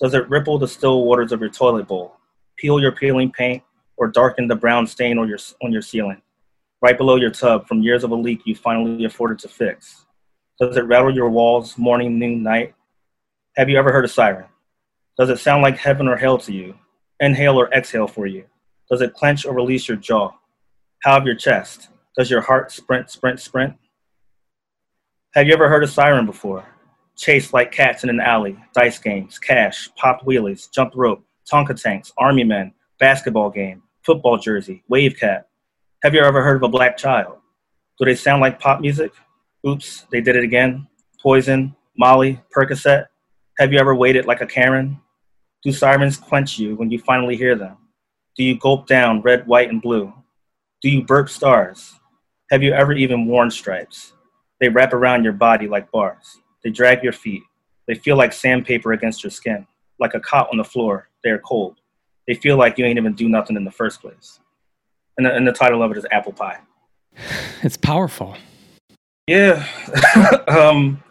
Does 0.00 0.14
it 0.14 0.28
ripple 0.28 0.58
the 0.58 0.68
still 0.68 1.04
waters 1.04 1.32
of 1.32 1.40
your 1.40 1.50
toilet 1.50 1.88
bowl, 1.88 2.16
peel 2.56 2.80
your 2.80 2.92
peeling 2.92 3.30
paint, 3.32 3.62
or 3.96 4.08
darken 4.08 4.48
the 4.48 4.56
brown 4.56 4.86
stain 4.86 5.18
on 5.18 5.28
your, 5.28 5.38
on 5.62 5.72
your 5.72 5.82
ceiling, 5.82 6.22
right 6.80 6.96
below 6.96 7.16
your 7.16 7.30
tub 7.30 7.66
from 7.66 7.82
years 7.82 8.04
of 8.04 8.10
a 8.10 8.14
leak 8.14 8.42
you 8.44 8.54
finally 8.54 9.04
afforded 9.04 9.38
to 9.40 9.48
fix? 9.48 10.06
Does 10.58 10.76
it 10.76 10.86
rattle 10.86 11.14
your 11.14 11.30
walls 11.30 11.76
morning, 11.76 12.18
noon, 12.18 12.42
night? 12.42 12.74
Have 13.56 13.68
you 13.68 13.78
ever 13.78 13.92
heard 13.92 14.04
a 14.04 14.08
siren? 14.08 14.46
Does 15.18 15.28
it 15.28 15.38
sound 15.38 15.62
like 15.62 15.76
heaven 15.76 16.08
or 16.08 16.16
hell 16.16 16.38
to 16.38 16.52
you? 16.52 16.74
inhale 17.20 17.60
or 17.60 17.72
exhale 17.72 18.08
for 18.08 18.26
you? 18.26 18.44
Does 18.90 19.02
it 19.02 19.14
clench 19.14 19.44
or 19.44 19.54
release 19.54 19.86
your 19.86 19.96
jaw? 19.96 20.32
How 21.02 21.18
of 21.18 21.26
your 21.26 21.36
chest? 21.36 21.88
Does 22.16 22.30
your 22.30 22.40
heart 22.40 22.72
sprint, 22.72 23.10
sprint, 23.10 23.40
sprint? 23.40 23.74
Have 25.34 25.46
you 25.46 25.52
ever 25.52 25.68
heard 25.68 25.84
a 25.84 25.88
siren 25.88 26.26
before? 26.26 26.66
Chased 27.20 27.52
like 27.52 27.70
cats 27.70 28.02
in 28.02 28.08
an 28.08 28.18
alley, 28.18 28.56
dice 28.72 28.98
games, 28.98 29.38
cash, 29.38 29.90
popped 29.94 30.24
wheelies, 30.24 30.70
jump 30.70 30.94
rope, 30.96 31.22
Tonka 31.52 31.78
tanks, 31.78 32.14
army 32.16 32.44
men, 32.44 32.72
basketball 32.98 33.50
game, 33.50 33.82
football 34.02 34.38
jersey, 34.38 34.82
wave 34.88 35.18
cap. 35.20 35.46
Have 36.02 36.14
you 36.14 36.22
ever 36.22 36.42
heard 36.42 36.56
of 36.56 36.62
a 36.62 36.68
black 36.68 36.96
child? 36.96 37.36
Do 37.98 38.06
they 38.06 38.14
sound 38.14 38.40
like 38.40 38.58
pop 38.58 38.80
music? 38.80 39.12
Oops, 39.68 40.06
they 40.10 40.22
did 40.22 40.34
it 40.34 40.44
again. 40.44 40.88
Poison, 41.22 41.76
Molly, 41.98 42.40
Percocet. 42.56 43.08
Have 43.58 43.70
you 43.70 43.78
ever 43.78 43.94
waited 43.94 44.24
like 44.24 44.40
a 44.40 44.46
Karen? 44.46 44.98
Do 45.62 45.72
sirens 45.72 46.16
quench 46.16 46.58
you 46.58 46.74
when 46.74 46.90
you 46.90 47.00
finally 47.00 47.36
hear 47.36 47.54
them? 47.54 47.76
Do 48.34 48.44
you 48.44 48.58
gulp 48.58 48.86
down 48.86 49.20
red, 49.20 49.46
white, 49.46 49.68
and 49.68 49.82
blue? 49.82 50.10
Do 50.80 50.88
you 50.88 51.04
burp 51.04 51.28
stars? 51.28 51.96
Have 52.50 52.62
you 52.62 52.72
ever 52.72 52.94
even 52.94 53.26
worn 53.26 53.50
stripes? 53.50 54.14
They 54.58 54.70
wrap 54.70 54.94
around 54.94 55.24
your 55.24 55.34
body 55.34 55.68
like 55.68 55.90
bars. 55.90 56.38
They 56.62 56.70
drag 56.70 57.02
your 57.02 57.12
feet. 57.12 57.42
They 57.86 57.94
feel 57.94 58.16
like 58.16 58.32
sandpaper 58.32 58.92
against 58.92 59.24
your 59.24 59.30
skin, 59.30 59.66
like 59.98 60.14
a 60.14 60.20
cot 60.20 60.48
on 60.50 60.58
the 60.58 60.64
floor. 60.64 61.08
They 61.24 61.30
are 61.30 61.38
cold. 61.38 61.80
They 62.26 62.34
feel 62.34 62.56
like 62.56 62.78
you 62.78 62.84
ain't 62.84 62.98
even 62.98 63.14
do 63.14 63.28
nothing 63.28 63.56
in 63.56 63.64
the 63.64 63.70
first 63.70 64.00
place. 64.00 64.40
And 65.16 65.26
the, 65.26 65.34
and 65.34 65.46
the 65.46 65.52
title 65.52 65.82
of 65.82 65.90
it 65.90 65.96
is 65.96 66.06
Apple 66.10 66.32
Pie. 66.32 66.58
It's 67.62 67.76
powerful. 67.76 68.36
Yeah. 69.26 69.66
um, 70.48 71.02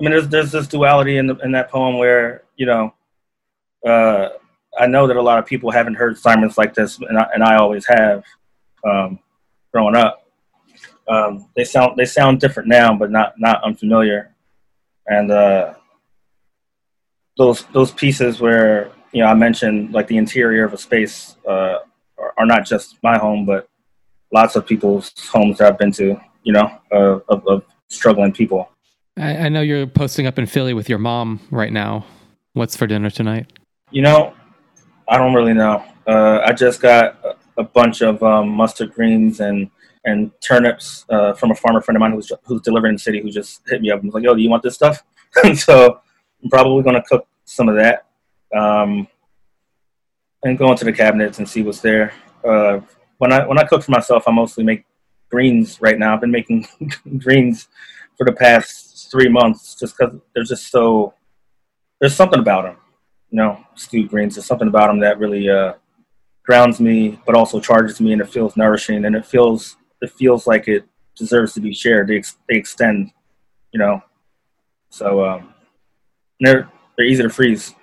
I 0.00 0.02
mean, 0.02 0.10
there's 0.10 0.28
there's 0.28 0.50
this 0.50 0.66
duality 0.66 1.18
in 1.18 1.28
the, 1.28 1.36
in 1.44 1.52
that 1.52 1.70
poem 1.70 1.96
where 1.96 2.42
you 2.56 2.66
know, 2.66 2.94
uh, 3.86 4.30
I 4.78 4.86
know 4.86 5.06
that 5.06 5.16
a 5.16 5.22
lot 5.22 5.38
of 5.38 5.46
people 5.46 5.70
haven't 5.70 5.94
heard 5.94 6.18
sermons 6.18 6.58
like 6.58 6.74
this, 6.74 6.98
and 6.98 7.18
I, 7.18 7.28
and 7.34 7.42
I 7.42 7.56
always 7.56 7.86
have, 7.86 8.24
um, 8.84 9.18
growing 9.72 9.96
up. 9.96 10.26
Um, 11.08 11.48
they 11.56 11.64
sound 11.64 11.96
they 11.96 12.04
sound 12.04 12.40
different 12.40 12.68
now, 12.68 12.96
but 12.96 13.10
not 13.10 13.34
not 13.38 13.62
unfamiliar. 13.64 14.31
And 15.06 15.30
uh, 15.30 15.74
those 17.36 17.64
those 17.72 17.90
pieces 17.90 18.40
where 18.40 18.92
you 19.12 19.22
know 19.22 19.28
I 19.28 19.34
mentioned 19.34 19.92
like 19.92 20.06
the 20.06 20.16
interior 20.16 20.64
of 20.64 20.72
a 20.72 20.78
space 20.78 21.36
uh, 21.46 21.78
are, 22.18 22.34
are, 22.38 22.46
not 22.46 22.64
just 22.64 22.96
my 23.02 23.18
home, 23.18 23.44
but 23.44 23.68
lots 24.32 24.56
of 24.56 24.66
people's 24.66 25.12
homes 25.28 25.58
that 25.58 25.72
I've 25.72 25.78
been 25.78 25.92
to. 25.92 26.20
You 26.44 26.52
know, 26.52 26.70
uh, 26.90 27.20
of, 27.28 27.46
of 27.46 27.64
struggling 27.88 28.32
people. 28.32 28.68
I, 29.16 29.36
I 29.36 29.48
know 29.48 29.60
you're 29.60 29.86
posting 29.86 30.26
up 30.26 30.38
in 30.38 30.46
Philly 30.46 30.74
with 30.74 30.88
your 30.88 30.98
mom 30.98 31.40
right 31.50 31.72
now. 31.72 32.04
What's 32.54 32.76
for 32.76 32.86
dinner 32.86 33.10
tonight? 33.10 33.52
You 33.90 34.02
know, 34.02 34.34
I 35.08 35.18
don't 35.18 35.34
really 35.34 35.54
know. 35.54 35.84
Uh, 36.06 36.40
I 36.44 36.52
just 36.52 36.80
got 36.80 37.18
a, 37.24 37.36
a 37.58 37.64
bunch 37.64 38.02
of 38.02 38.22
um, 38.22 38.48
mustard 38.48 38.92
greens 38.92 39.40
and 39.40 39.70
and 40.04 40.30
turnips 40.40 41.04
uh, 41.10 41.32
from 41.32 41.50
a 41.50 41.54
farmer 41.54 41.80
friend 41.80 41.96
of 41.96 42.00
mine 42.00 42.12
who's 42.12 42.32
who's 42.44 42.62
delivering 42.62 42.90
in 42.90 42.96
the 42.96 43.00
city 43.00 43.20
who 43.20 43.30
just 43.30 43.62
hit 43.68 43.80
me 43.80 43.90
up 43.90 44.00
and 44.00 44.06
was 44.06 44.14
like, 44.14 44.24
"Yo, 44.24 44.34
do 44.34 44.42
you 44.42 44.50
want 44.50 44.62
this 44.62 44.74
stuff?" 44.74 45.02
and 45.44 45.58
so 45.58 46.00
I'm 46.42 46.50
probably 46.50 46.82
going 46.82 46.96
to 46.96 47.02
cook 47.02 47.26
some 47.44 47.68
of 47.68 47.76
that 47.76 48.06
um, 48.54 49.06
and 50.44 50.58
go 50.58 50.70
into 50.70 50.84
the 50.84 50.92
cabinets 50.92 51.38
and 51.38 51.48
see 51.48 51.62
what's 51.62 51.80
there. 51.80 52.12
Uh, 52.44 52.80
when 53.18 53.32
I 53.32 53.46
when 53.46 53.58
I 53.58 53.64
cook 53.64 53.82
for 53.82 53.92
myself, 53.92 54.24
I 54.26 54.32
mostly 54.32 54.64
make 54.64 54.84
greens 55.30 55.80
right 55.80 55.98
now. 55.98 56.14
I've 56.14 56.20
been 56.20 56.30
making 56.30 56.66
greens 57.18 57.68
for 58.16 58.24
the 58.24 58.32
past 58.32 59.10
three 59.10 59.28
months 59.28 59.74
just 59.74 59.96
because 59.96 60.16
they're 60.34 60.44
just 60.44 60.70
so 60.70 61.14
there's 62.00 62.14
something 62.14 62.40
about 62.40 62.64
them 62.64 62.76
you 63.30 63.36
know 63.36 63.58
stewed 63.74 64.10
greens 64.10 64.34
there's 64.34 64.46
something 64.46 64.68
about 64.68 64.88
them 64.88 65.00
that 65.00 65.18
really 65.18 65.48
uh, 65.48 65.72
grounds 66.44 66.80
me 66.80 67.18
but 67.26 67.34
also 67.34 67.60
charges 67.60 68.00
me 68.00 68.12
and 68.12 68.20
it 68.20 68.28
feels 68.28 68.56
nourishing 68.56 69.04
and 69.04 69.16
it 69.16 69.26
feels 69.26 69.76
it 70.02 70.10
feels 70.10 70.46
like 70.46 70.68
it 70.68 70.84
deserves 71.16 71.54
to 71.54 71.60
be 71.60 71.72
shared 71.72 72.08
they, 72.08 72.16
ex- 72.16 72.36
they 72.48 72.56
extend 72.56 73.10
you 73.72 73.78
know 73.78 74.02
so 74.90 75.24
um, 75.24 75.54
they're 76.40 76.68
they're 76.96 77.06
easy 77.06 77.22
to 77.22 77.30
freeze 77.30 77.74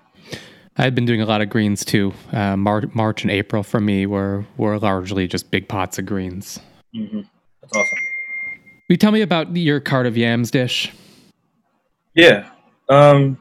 I've 0.80 0.96
been 0.96 1.06
doing 1.06 1.22
a 1.22 1.26
lot 1.26 1.42
of 1.42 1.50
greens 1.50 1.84
too. 1.84 2.14
Uh, 2.32 2.56
Mar- 2.56 2.90
March 2.94 3.24
and 3.24 3.32
April 3.32 3.64
for 3.64 3.82
me 3.82 4.06
were 4.06 4.46
were 4.56 4.80
largely 4.80 5.28
just 5.28 5.52
big 5.52 5.68
pots 5.68 6.00
of 6.00 6.06
greens. 6.06 6.58
Mm-hmm. 6.96 7.20
That's 7.62 7.76
awesome. 7.76 8.00
Will 8.88 8.94
you 8.94 8.98
tell 8.98 9.12
me 9.12 9.22
about 9.22 9.54
your 9.58 9.82
card 9.82 10.08
of 10.08 10.16
yams 10.16 10.52
dish? 10.52 10.94
Yeah. 12.16 12.50
Um, 12.88 13.38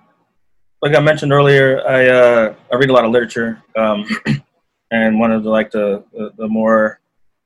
like 0.82 0.96
I 0.96 1.00
mentioned 1.00 1.32
earlier, 1.32 1.80
I 1.88 2.08
uh, 2.08 2.54
I 2.72 2.76
read 2.76 2.90
a 2.90 2.92
lot 2.92 3.04
of 3.04 3.12
literature, 3.12 3.62
um, 3.76 4.04
and 4.90 5.20
one 5.20 5.30
of 5.30 5.44
the 5.44 5.50
like 5.50 5.70
the, 5.70 6.04
the, 6.12 6.32
the 6.36 6.48
more 6.48 6.97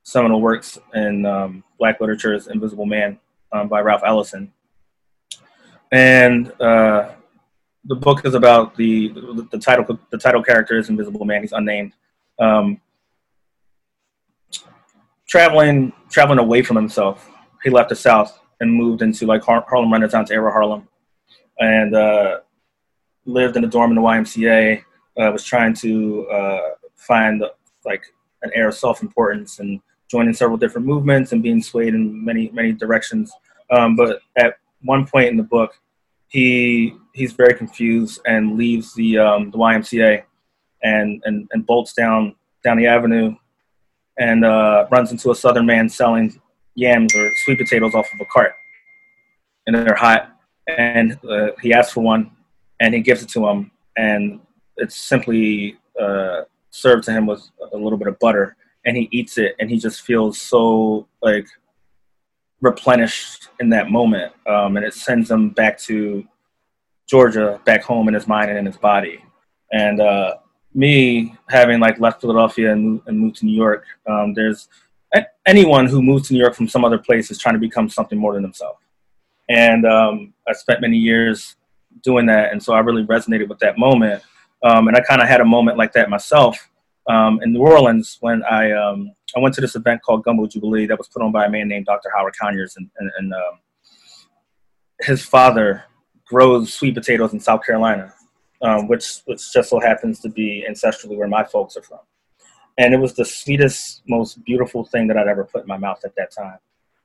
seminal 0.03 0.41
works 0.41 0.77
in 0.93 1.25
um, 1.25 1.63
Black 1.79 1.99
literature 1.99 2.33
is 2.33 2.47
Invisible 2.47 2.85
Man 2.85 3.19
um, 3.51 3.67
by 3.67 3.81
Ralph 3.81 4.03
Ellison, 4.05 4.51
and 5.91 6.51
uh, 6.61 7.11
the 7.85 7.95
book 7.95 8.25
is 8.25 8.35
about 8.35 8.75
the, 8.75 9.09
the, 9.51 9.57
title 9.57 9.99
the 10.09 10.17
title 10.17 10.43
character 10.43 10.77
is 10.77 10.89
Invisible 10.89 11.25
Man. 11.25 11.41
He's 11.41 11.51
unnamed, 11.51 11.93
um, 12.39 12.79
traveling 15.27 15.93
traveling 16.09 16.39
away 16.39 16.61
from 16.61 16.75
himself. 16.75 17.29
He 17.63 17.69
left 17.69 17.89
the 17.89 17.95
South 17.95 18.39
and 18.59 18.71
moved 18.71 19.01
into 19.01 19.25
like 19.25 19.43
Harlem 19.43 19.91
Renaissance 19.91 20.31
era 20.31 20.51
Harlem 20.51 20.87
and 21.59 21.95
uh, 21.95 22.39
lived 23.25 23.57
in 23.57 23.63
a 23.63 23.67
dorm 23.67 23.91
in 23.91 23.95
the 23.95 24.01
YMCA. 24.01 24.83
Uh, 25.15 25.31
was 25.31 25.43
trying 25.43 25.75
to 25.75 26.27
uh, 26.27 26.69
find 26.95 27.43
like 27.85 28.03
an 28.41 28.49
air 28.55 28.69
of 28.69 28.75
self-importance 28.75 29.59
and 29.59 29.79
joining 30.13 30.33
several 30.33 30.57
different 30.63 30.85
movements 30.93 31.31
and 31.31 31.41
being 31.47 31.61
swayed 31.61 31.93
in 31.93 32.23
many 32.29 32.43
many 32.53 32.71
directions. 32.71 33.31
Um, 33.75 33.95
but 33.95 34.21
at 34.37 34.51
one 34.81 35.05
point 35.13 35.29
in 35.29 35.37
the 35.37 35.49
book, 35.57 35.71
he 36.27 36.93
he's 37.13 37.33
very 37.33 37.55
confused 37.61 38.21
and 38.25 38.57
leaves 38.61 38.93
the 38.93 39.09
um, 39.17 39.51
the 39.51 39.57
YMCA 39.57 40.23
and, 40.83 41.21
and 41.25 41.47
and 41.51 41.65
bolts 41.65 41.93
down 41.93 42.35
down 42.63 42.77
the 42.77 42.87
avenue 42.87 43.35
and 44.17 44.45
uh, 44.45 44.87
runs 44.91 45.11
into 45.11 45.31
a 45.31 45.35
southern 45.35 45.65
man 45.65 45.89
selling 45.89 46.39
yams 46.75 47.15
or 47.15 47.25
sweet 47.43 47.57
potatoes 47.57 47.95
off 47.95 48.07
of 48.13 48.19
a 48.21 48.25
cart, 48.25 48.53
and 49.65 49.75
they're 49.75 49.95
hot 50.07 50.33
and 50.67 51.17
uh, 51.29 51.47
he 51.61 51.73
asks 51.73 51.93
for 51.93 52.01
one, 52.01 52.31
and 52.79 52.93
he 52.93 53.01
gives 53.01 53.21
it 53.23 53.29
to 53.29 53.47
him, 53.47 53.71
and 53.97 54.39
it's 54.77 54.95
simply 54.95 55.77
uh, 55.99 56.41
served 56.71 57.03
to 57.05 57.11
him 57.11 57.25
with 57.25 57.43
a 57.71 57.77
little 57.77 57.97
bit 57.97 58.07
of 58.07 58.17
butter, 58.19 58.55
and 58.85 58.97
he 58.97 59.07
eats 59.11 59.37
it, 59.37 59.55
and 59.59 59.69
he 59.69 59.77
just 59.77 60.01
feels 60.01 60.39
so 60.39 61.07
like 61.21 61.47
replenished 62.61 63.49
in 63.59 63.69
that 63.69 63.89
moment, 63.89 64.33
um, 64.47 64.77
and 64.77 64.85
it 64.85 64.93
sends 64.93 65.29
him 65.29 65.49
back 65.49 65.77
to 65.79 66.25
Georgia, 67.07 67.59
back 67.65 67.83
home 67.83 68.07
in 68.07 68.13
his 68.13 68.27
mind 68.27 68.49
and 68.49 68.59
in 68.59 68.65
his 68.65 68.77
body, 68.77 69.23
and 69.71 69.99
uh, 69.99 70.35
me 70.73 71.35
having 71.49 71.79
like 71.79 71.99
left 71.99 72.21
Philadelphia 72.21 72.71
and, 72.71 73.01
and 73.05 73.19
moved 73.19 73.37
to 73.37 73.45
New 73.45 73.55
York, 73.55 73.85
um, 74.07 74.33
there's 74.33 74.67
anyone 75.45 75.87
who 75.87 76.01
moves 76.01 76.27
to 76.27 76.33
New 76.33 76.39
York 76.39 76.55
from 76.55 76.67
some 76.67 76.83
other 76.85 76.97
place 76.97 77.29
is 77.29 77.37
trying 77.37 77.53
to 77.53 77.59
become 77.59 77.89
something 77.89 78.17
more 78.17 78.33
than 78.33 78.41
themselves. 78.41 78.79
And 79.49 79.85
um, 79.85 80.33
I 80.47 80.53
spent 80.53 80.81
many 80.81 80.97
years 80.97 81.55
doing 82.01 82.25
that. 82.27 82.51
And 82.51 82.61
so 82.61 82.73
I 82.73 82.79
really 82.79 83.03
resonated 83.03 83.47
with 83.49 83.59
that 83.59 83.77
moment. 83.77 84.23
Um, 84.63 84.87
and 84.87 84.95
I 84.95 85.01
kind 85.01 85.21
of 85.21 85.27
had 85.27 85.41
a 85.41 85.45
moment 85.45 85.77
like 85.77 85.93
that 85.93 86.09
myself 86.09 86.69
um, 87.07 87.39
in 87.43 87.53
New 87.53 87.61
Orleans 87.61 88.17
when 88.21 88.43
I, 88.43 88.71
um, 88.71 89.13
I 89.35 89.39
went 89.39 89.55
to 89.55 89.61
this 89.61 89.75
event 89.75 90.01
called 90.01 90.23
Gumbo 90.23 90.47
Jubilee 90.47 90.85
that 90.87 90.97
was 90.97 91.07
put 91.07 91.21
on 91.21 91.31
by 91.31 91.45
a 91.45 91.49
man 91.49 91.67
named 91.67 91.85
Dr. 91.85 92.09
Howard 92.15 92.35
Conyers. 92.39 92.75
And, 92.77 92.89
and, 92.99 93.11
and 93.17 93.33
um, 93.33 93.59
his 95.01 95.23
father 95.25 95.83
grows 96.25 96.73
sweet 96.73 96.95
potatoes 96.95 97.33
in 97.33 97.39
South 97.39 97.65
Carolina, 97.65 98.13
um, 98.61 98.87
which, 98.87 99.19
which 99.25 99.51
just 99.51 99.69
so 99.69 99.79
happens 99.79 100.19
to 100.21 100.29
be 100.29 100.65
ancestrally 100.69 101.17
where 101.17 101.27
my 101.27 101.43
folks 101.43 101.75
are 101.75 101.83
from. 101.83 101.99
And 102.77 102.93
it 102.93 102.97
was 102.97 103.13
the 103.13 103.25
sweetest, 103.25 104.01
most 104.07 104.43
beautiful 104.45 104.85
thing 104.85 105.07
that 105.07 105.17
I'd 105.17 105.27
ever 105.27 105.43
put 105.43 105.61
in 105.61 105.67
my 105.67 105.77
mouth 105.77 105.99
at 106.05 106.15
that 106.15 106.31
time. 106.31 106.57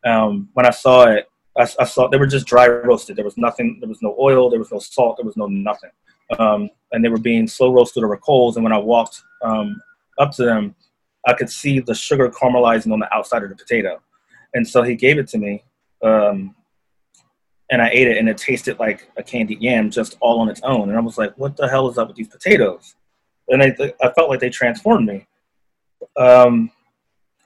Um, 0.04 0.48
when 0.54 0.64
I 0.64 0.70
saw 0.70 1.08
it, 1.08 1.28
I, 1.58 1.62
I, 1.80 1.84
saw 1.84 2.08
they 2.08 2.18
were 2.18 2.26
just 2.26 2.46
dry 2.46 2.68
roasted. 2.68 3.16
There 3.16 3.24
was 3.24 3.36
nothing. 3.36 3.78
There 3.80 3.88
was 3.88 4.00
no 4.00 4.16
oil. 4.18 4.48
There 4.48 4.60
was 4.60 4.70
no 4.70 4.78
salt. 4.78 5.16
There 5.18 5.26
was 5.26 5.36
no 5.36 5.46
nothing. 5.46 5.90
Um, 6.38 6.70
and 6.92 7.04
they 7.04 7.08
were 7.08 7.18
being 7.18 7.46
slow 7.46 7.72
roasted 7.72 8.04
over 8.04 8.16
coals. 8.16 8.56
And 8.56 8.64
when 8.64 8.72
I 8.72 8.78
walked 8.78 9.22
um, 9.42 9.80
up 10.18 10.32
to 10.32 10.44
them, 10.44 10.74
I 11.26 11.34
could 11.34 11.50
see 11.50 11.80
the 11.80 11.94
sugar 11.94 12.30
caramelizing 12.30 12.92
on 12.92 12.98
the 12.98 13.14
outside 13.14 13.42
of 13.42 13.50
the 13.50 13.56
potato. 13.56 14.00
And 14.54 14.66
so 14.66 14.82
he 14.82 14.94
gave 14.94 15.18
it 15.18 15.28
to 15.28 15.38
me, 15.38 15.62
um, 16.02 16.54
and 17.70 17.82
I 17.82 17.90
ate 17.90 18.08
it, 18.08 18.16
and 18.16 18.28
it 18.28 18.38
tasted 18.38 18.78
like 18.78 19.10
a 19.18 19.22
candied 19.22 19.60
yam, 19.60 19.90
just 19.90 20.16
all 20.20 20.40
on 20.40 20.48
its 20.48 20.62
own. 20.62 20.88
And 20.88 20.96
I 20.96 21.00
was 21.02 21.18
like, 21.18 21.36
"What 21.36 21.56
the 21.56 21.68
hell 21.68 21.88
is 21.90 21.98
up 21.98 22.08
with 22.08 22.16
these 22.16 22.28
potatoes?" 22.28 22.94
And 23.48 23.62
I, 23.62 23.76
I 24.02 24.10
felt 24.12 24.30
like 24.30 24.40
they 24.40 24.48
transformed 24.48 25.06
me. 25.06 25.26
Um, 26.16 26.70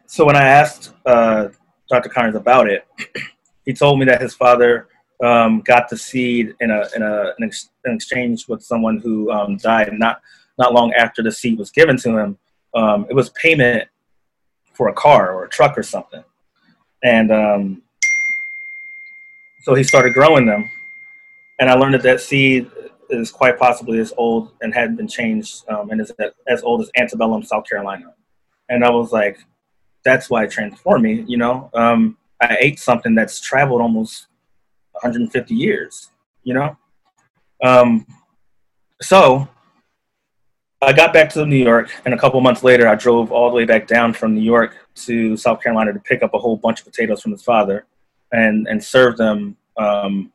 so 0.06 0.24
when 0.24 0.36
I 0.36 0.44
asked 0.44 0.92
uh, 1.06 1.48
Dr. 1.88 2.08
Conyers 2.08 2.36
about 2.36 2.68
it, 2.68 2.86
he 3.64 3.72
told 3.72 3.98
me 3.98 4.04
that 4.06 4.20
his 4.20 4.34
father 4.34 4.88
um, 5.22 5.60
got 5.60 5.88
the 5.88 5.96
seed 5.96 6.54
in 6.60 6.70
a 6.70 6.84
in 6.94 7.02
a 7.02 7.32
an, 7.38 7.44
ex- 7.44 7.70
an 7.84 7.94
exchange 7.94 8.48
with 8.48 8.62
someone 8.62 8.98
who 8.98 9.30
um, 9.30 9.56
died 9.56 9.92
not 9.92 10.20
not 10.58 10.72
long 10.72 10.92
after 10.94 11.22
the 11.22 11.32
seed 11.32 11.58
was 11.58 11.70
given 11.70 11.96
to 11.98 12.18
him. 12.18 12.38
Um, 12.74 13.06
it 13.08 13.14
was 13.14 13.30
payment 13.30 13.88
for 14.72 14.88
a 14.88 14.92
car 14.92 15.32
or 15.32 15.44
a 15.44 15.48
truck 15.48 15.78
or 15.78 15.82
something, 15.82 16.24
and 17.02 17.30
um, 17.30 17.82
so 19.62 19.74
he 19.74 19.84
started 19.84 20.14
growing 20.14 20.46
them. 20.46 20.68
And 21.60 21.70
I 21.70 21.74
learned 21.74 21.94
that 21.94 22.02
that 22.02 22.20
seed 22.20 22.68
is 23.10 23.30
quite 23.30 23.58
possibly 23.58 23.98
as 24.00 24.12
old 24.16 24.52
and 24.62 24.74
hadn't 24.74 24.96
been 24.96 25.06
changed 25.06 25.64
um, 25.68 25.90
and 25.90 26.00
is 26.00 26.10
as 26.48 26.62
old 26.62 26.80
as 26.80 26.90
antebellum 26.96 27.42
South 27.42 27.68
Carolina. 27.68 28.14
And 28.68 28.84
I 28.84 28.90
was 28.90 29.12
like, 29.12 29.38
that's 30.04 30.28
why 30.30 30.44
it 30.44 30.50
transformed 30.50 31.04
me, 31.04 31.24
you 31.28 31.36
know. 31.36 31.70
Um, 31.74 32.16
I 32.40 32.56
ate 32.58 32.80
something 32.80 33.14
that's 33.14 33.40
traveled 33.40 33.80
almost 33.80 34.26
150 35.02 35.54
years, 35.54 36.10
you 36.44 36.54
know? 36.54 36.76
Um, 37.62 38.06
so 39.00 39.48
I 40.80 40.92
got 40.92 41.12
back 41.12 41.30
to 41.30 41.46
New 41.46 41.56
York, 41.56 41.90
and 42.04 42.12
a 42.12 42.18
couple 42.18 42.40
months 42.40 42.64
later, 42.64 42.88
I 42.88 42.96
drove 42.96 43.30
all 43.30 43.50
the 43.50 43.56
way 43.56 43.64
back 43.64 43.86
down 43.86 44.12
from 44.12 44.34
New 44.34 44.42
York 44.42 44.76
to 45.06 45.36
South 45.36 45.62
Carolina 45.62 45.92
to 45.92 46.00
pick 46.00 46.22
up 46.22 46.34
a 46.34 46.38
whole 46.38 46.56
bunch 46.56 46.80
of 46.80 46.86
potatoes 46.86 47.22
from 47.22 47.30
his 47.32 47.42
father 47.42 47.86
and, 48.32 48.66
and 48.66 48.82
serve 48.82 49.16
them 49.16 49.56
um, 49.76 50.32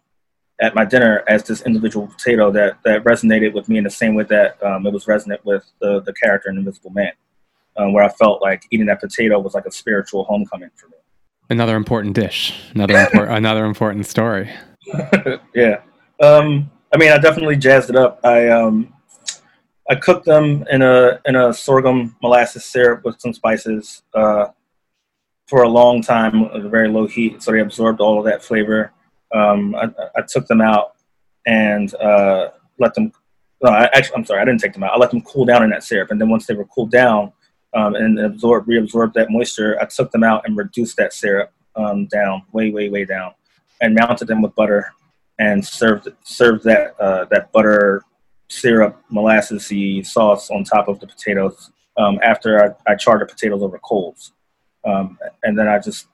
at 0.62 0.74
my 0.74 0.86
dinner 0.86 1.24
as 1.28 1.44
this 1.44 1.62
individual 1.64 2.08
potato 2.08 2.50
that, 2.52 2.78
that 2.84 3.04
resonated 3.04 3.54
with 3.54 3.68
me 3.68 3.78
in 3.78 3.84
the 3.84 3.90
same 3.90 4.16
way 4.16 4.24
that 4.24 4.62
um, 4.64 4.88
it 4.88 4.94
was 4.94 5.08
resonant 5.08 5.44
with 5.46 5.66
the, 5.82 6.02
the 6.02 6.14
character 6.14 6.50
in 6.50 6.58
Invisible 6.58 6.92
Man, 6.92 7.12
um, 7.76 7.94
where 7.94 8.04
I 8.04 8.10
felt 8.10 8.42
like 8.42 8.64
eating 8.72 8.88
that 8.88 9.02
potato 9.02 9.40
was 9.40 9.54
like 9.54 9.66
a 9.66 9.72
spiritual 9.72 10.24
homecoming 10.24 10.72
for 10.76 10.88
me. 10.88 10.96
Another 11.50 11.76
important 11.76 12.14
dish, 12.14 12.54
another 12.74 12.94
impor- 12.96 13.30
another 13.38 13.66
important 13.66 14.06
story. 14.06 14.52
yeah, 15.56 15.82
um, 16.22 16.70
I 16.94 16.98
mean, 16.98 17.12
I 17.12 17.18
definitely 17.18 17.56
jazzed 17.56 17.90
it 17.90 17.96
up. 17.96 18.20
I 18.24 18.50
um, 18.50 18.94
I 19.90 19.96
cooked 19.96 20.26
them 20.26 20.66
in 20.70 20.82
a 20.82 21.20
in 21.26 21.36
a 21.36 21.54
sorghum 21.54 22.16
molasses 22.22 22.66
syrup 22.66 23.06
with 23.06 23.22
some 23.22 23.34
spices 23.34 24.04
uh, 24.14 24.48
for 25.48 25.64
a 25.64 25.70
long 25.70 26.02
time 26.02 26.44
at 26.46 26.66
a 26.66 26.70
very 26.70 26.90
low 26.90 27.08
heat, 27.08 27.42
so 27.42 27.52
they 27.52 27.62
absorbed 27.62 28.02
all 28.02 28.20
of 28.20 28.26
that 28.26 28.44
flavor. 28.44 28.92
Um, 29.34 29.76
I, 29.76 29.90
I, 30.16 30.22
took 30.28 30.48
them 30.48 30.62
out 30.62 30.96
and 31.46 31.94
uh, 31.96 32.50
let 32.80 32.94
them. 32.94 33.12
No, 33.62 33.72
I, 33.72 33.86
actually, 33.94 34.16
I'm 34.16 34.26
sorry, 34.26 34.42
I 34.42 34.46
didn't 34.46 34.62
take 34.62 34.74
them 34.74 34.84
out. 34.84 34.94
I 34.94 34.98
let 34.98 35.12
them 35.12 35.22
cool 35.22 35.46
down 35.46 35.64
in 35.64 35.70
that 35.70 35.84
syrup, 35.84 36.12
and 36.12 36.20
then 36.20 36.30
once 36.30 36.46
they 36.46 36.54
were 36.54 36.66
cooled 36.66 36.92
down 36.92 37.32
um, 37.78 37.94
and 37.96 38.20
absorb 38.20 38.66
reabsorbed 38.66 39.14
that 39.14 39.30
moisture, 39.30 39.78
I 39.80 39.86
took 39.86 40.12
them 40.12 40.24
out 40.24 40.48
and 40.48 40.58
reduced 40.58 40.98
that 40.98 41.14
syrup 41.14 41.54
um, 41.76 42.08
down, 42.08 42.42
way, 42.52 42.72
way, 42.72 42.90
way 42.90 43.06
down, 43.06 43.34
and 43.82 43.94
mounted 43.94 44.28
them 44.28 44.42
with 44.42 44.56
butter 44.56 44.94
and 45.38 45.64
served 45.64 46.08
served 46.24 46.64
that 46.64 47.00
uh, 47.00 47.26
that 47.26 47.52
butter 47.52 48.04
syrup 48.50 49.00
molassesy 49.12 50.04
sauce 50.04 50.50
on 50.50 50.64
top 50.64 50.88
of 50.88 51.00
the 51.00 51.06
potatoes 51.06 51.72
um, 51.98 52.20
after 52.24 52.76
I, 52.88 52.92
I 52.92 52.96
charred 52.96 53.22
the 53.22 53.28
potatoes 53.28 53.62
over 53.62 53.78
coals, 53.78 54.34
um, 54.84 55.20
and 55.44 55.58
then 55.58 55.68
I 55.68 55.78
just 55.78 56.08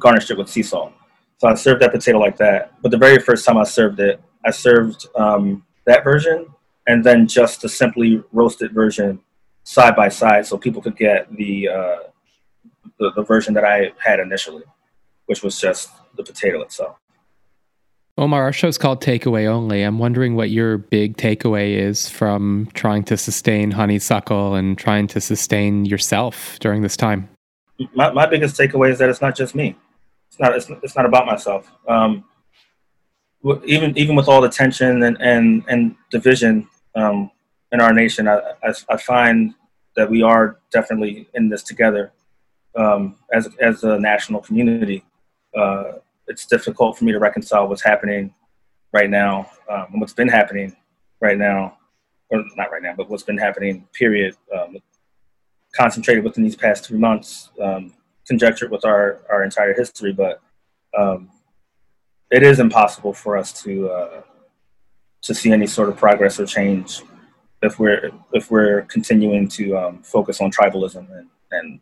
garnished 0.00 0.32
it 0.32 0.38
with 0.38 0.48
sea 0.48 0.64
salt. 0.64 0.92
So 1.38 1.48
I 1.48 1.54
served 1.54 1.82
that 1.82 1.92
potato 1.92 2.18
like 2.18 2.36
that. 2.38 2.72
But 2.82 2.90
the 2.90 2.98
very 2.98 3.18
first 3.18 3.44
time 3.44 3.58
I 3.58 3.64
served 3.64 4.00
it, 4.00 4.20
I 4.44 4.50
served 4.50 5.06
um, 5.14 5.64
that 5.84 6.02
version 6.02 6.46
and 6.88 7.04
then 7.04 7.28
just 7.28 7.62
the 7.62 7.68
simply 7.68 8.22
roasted 8.32 8.72
version 8.72 9.20
side 9.64 9.96
by 9.96 10.08
side, 10.08 10.46
so 10.46 10.56
people 10.56 10.80
could 10.80 10.96
get 10.96 11.34
the 11.34 11.68
uh, 11.68 11.96
the, 12.98 13.10
the 13.16 13.22
version 13.22 13.54
that 13.54 13.64
I 13.64 13.92
had 13.98 14.20
initially, 14.20 14.62
which 15.26 15.42
was 15.42 15.60
just 15.60 15.90
the 16.16 16.22
potato 16.22 16.62
itself. 16.62 16.96
Omar, 18.16 18.44
our 18.44 18.52
show's 18.52 18.78
called 18.78 19.02
Takeaway 19.02 19.46
Only. 19.48 19.82
I'm 19.82 19.98
wondering 19.98 20.36
what 20.36 20.48
your 20.50 20.78
big 20.78 21.16
takeaway 21.16 21.76
is 21.76 22.08
from 22.08 22.68
trying 22.72 23.02
to 23.04 23.16
sustain 23.16 23.72
honeysuckle 23.72 24.54
and 24.54 24.78
trying 24.78 25.08
to 25.08 25.20
sustain 25.20 25.84
yourself 25.84 26.56
during 26.60 26.82
this 26.82 26.96
time. 26.96 27.28
My, 27.92 28.12
my 28.12 28.26
biggest 28.26 28.56
takeaway 28.56 28.92
is 28.92 28.98
that 29.00 29.10
it's 29.10 29.20
not 29.20 29.34
just 29.34 29.56
me. 29.56 29.76
It's 30.28 30.38
not. 30.38 30.54
It's, 30.54 30.70
it's 30.82 30.94
not 30.94 31.06
about 31.06 31.26
myself. 31.26 31.68
Um, 31.88 32.24
even 33.64 33.96
even 33.98 34.14
with 34.14 34.28
all 34.28 34.40
the 34.40 34.48
tension 34.48 35.02
and 35.02 35.20
and, 35.20 35.64
and 35.68 35.96
division 36.10 36.68
um, 36.94 37.32
in 37.74 37.80
our 37.80 37.92
nation, 37.92 38.28
I, 38.28 38.36
I, 38.62 38.72
I, 38.88 38.96
find 38.96 39.52
that 39.96 40.08
we 40.08 40.22
are 40.22 40.60
definitely 40.70 41.28
in 41.34 41.48
this 41.48 41.64
together 41.64 42.12
um, 42.76 43.16
as 43.32 43.48
as 43.60 43.82
a 43.82 43.98
national 43.98 44.40
community. 44.40 45.04
Uh, 45.54 45.94
it's 46.28 46.46
difficult 46.46 46.96
for 46.96 47.04
me 47.04 47.10
to 47.10 47.18
reconcile 47.18 47.66
what's 47.68 47.82
happening 47.82 48.32
right 48.92 49.10
now 49.10 49.50
um, 49.68 49.86
and 49.90 50.00
what's 50.00 50.12
been 50.12 50.28
happening 50.28 50.74
right 51.20 51.36
now, 51.36 51.76
or 52.30 52.44
not 52.54 52.70
right 52.70 52.82
now, 52.82 52.94
but 52.96 53.10
what's 53.10 53.24
been 53.24 53.38
happening. 53.38 53.86
Period. 53.92 54.36
Um, 54.56 54.76
concentrated 55.74 56.22
within 56.22 56.44
these 56.44 56.54
past 56.54 56.86
three 56.86 56.98
months, 56.98 57.50
um, 57.60 57.92
conjectured 58.28 58.70
with 58.70 58.84
our 58.84 59.20
our 59.28 59.42
entire 59.42 59.74
history, 59.74 60.12
but 60.12 60.40
um, 60.96 61.28
it 62.30 62.44
is 62.44 62.60
impossible 62.60 63.12
for 63.12 63.36
us 63.36 63.52
to 63.64 63.90
uh, 63.90 64.22
to 65.22 65.34
see 65.34 65.50
any 65.50 65.66
sort 65.66 65.88
of 65.88 65.96
progress 65.96 66.38
or 66.38 66.46
change 66.46 67.02
if 67.64 67.78
we're 67.78 68.10
if 68.32 68.50
we're 68.50 68.82
continuing 68.82 69.48
to 69.48 69.76
um, 69.76 70.02
focus 70.02 70.40
on 70.40 70.50
tribalism 70.50 71.06
and 71.16 71.28
and 71.50 71.80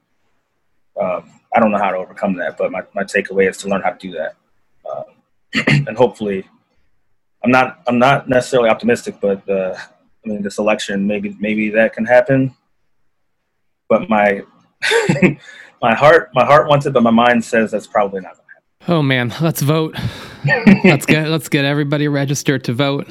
um, 1.01 1.31
I 1.55 1.61
don't 1.61 1.71
know 1.71 1.79
how 1.79 1.91
to 1.91 1.97
overcome 1.97 2.37
that, 2.37 2.57
but 2.57 2.71
my, 2.71 2.83
my 2.95 3.03
takeaway 3.03 3.49
is 3.49 3.57
to 3.59 3.69
learn 3.69 3.83
how 3.83 3.91
to 3.91 3.99
do 3.99 4.13
that. 4.13 4.37
Um, 4.91 5.05
and 5.87 5.97
hopefully, 5.97 6.47
I'm 7.45 7.51
not 7.51 7.83
I'm 7.87 7.99
not 7.99 8.29
necessarily 8.29 8.71
optimistic, 8.71 9.17
but 9.21 9.49
uh, 9.49 9.77
I 9.77 10.29
mean 10.29 10.43
this 10.43 10.59
election 10.59 11.07
maybe 11.07 11.37
maybe 11.41 11.71
that 11.71 11.93
can 11.93 12.05
happen. 12.05 12.55
But 13.89 14.09
my 14.09 14.43
my 15.83 15.95
heart 15.95 16.31
my 16.35 16.45
heart 16.45 16.69
wants 16.69 16.87
it, 16.87 16.93
but 16.93 17.03
my 17.03 17.11
mind 17.11 17.45
says 17.45 17.71
that's 17.71 17.87
probably 17.87 18.21
not 18.21 18.37
going 18.37 18.47
to 18.47 18.55
happen. 18.55 18.95
Oh 18.95 19.03
man, 19.03 19.35
let's 19.41 19.63
vote. 19.63 19.97
let's 20.85 21.07
get 21.07 21.29
let's 21.29 21.49
get 21.49 21.65
everybody 21.65 22.09
registered 22.09 22.65
to 22.65 22.73
vote. 22.73 23.09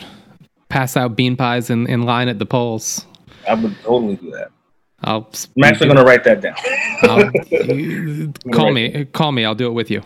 Pass 0.71 0.95
out 0.95 1.17
bean 1.17 1.35
pies 1.35 1.69
in, 1.69 1.85
in 1.87 2.03
line 2.03 2.29
at 2.29 2.39
the 2.39 2.45
polls. 2.45 3.05
I 3.47 3.55
would 3.55 3.75
totally 3.81 4.15
do 4.15 4.31
that. 4.31 4.51
I'll 5.03 5.29
I'm 5.57 5.63
actually 5.65 5.87
going 5.87 5.97
to 5.97 6.05
write 6.05 6.23
that 6.23 6.41
down. 6.41 6.55
call 8.53 8.71
me. 8.71 9.05
Call 9.05 9.31
me. 9.33 9.43
I'll 9.43 9.55
do 9.55 9.67
it 9.67 9.73
with 9.73 9.91
you. 9.91 10.01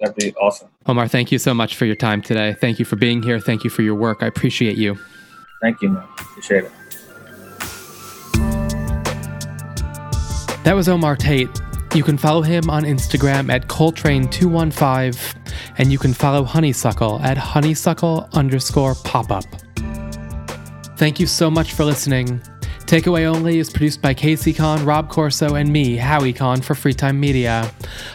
That'd 0.00 0.14
be 0.14 0.32
awesome. 0.34 0.68
Omar, 0.86 1.08
thank 1.08 1.32
you 1.32 1.38
so 1.38 1.52
much 1.52 1.74
for 1.74 1.84
your 1.84 1.96
time 1.96 2.22
today. 2.22 2.54
Thank 2.60 2.78
you 2.78 2.84
for 2.84 2.94
being 2.94 3.22
here. 3.22 3.40
Thank 3.40 3.64
you 3.64 3.70
for 3.70 3.82
your 3.82 3.96
work. 3.96 4.22
I 4.22 4.26
appreciate 4.26 4.76
you. 4.76 4.96
Thank 5.60 5.82
you, 5.82 5.88
man. 5.88 6.04
Appreciate 6.18 6.64
it. 6.64 6.72
That 10.62 10.74
was 10.74 10.88
Omar 10.88 11.16
Tate. 11.16 11.48
You 11.94 12.04
can 12.04 12.18
follow 12.18 12.42
him 12.42 12.68
on 12.70 12.84
Instagram 12.84 13.50
at 13.50 13.66
Coltrane215, 13.66 15.36
and 15.78 15.90
you 15.90 15.98
can 15.98 16.12
follow 16.12 16.44
Honeysuckle 16.44 17.20
at 17.22 17.38
honeysuckle 17.38 18.28
underscore 18.34 18.94
pop 18.94 19.30
up. 19.32 19.44
Thank 20.98 21.20
you 21.20 21.26
so 21.28 21.48
much 21.48 21.74
for 21.74 21.84
listening. 21.84 22.40
Takeaway 22.86 23.24
Only 23.24 23.60
is 23.60 23.70
produced 23.70 24.02
by 24.02 24.14
Casey 24.14 24.52
Kahn, 24.52 24.84
Rob 24.84 25.08
Corso, 25.08 25.54
and 25.54 25.72
me, 25.72 25.94
Howie 25.94 26.32
Kahn, 26.32 26.60
for 26.60 26.74
Freetime 26.74 27.18
Media. 27.18 27.70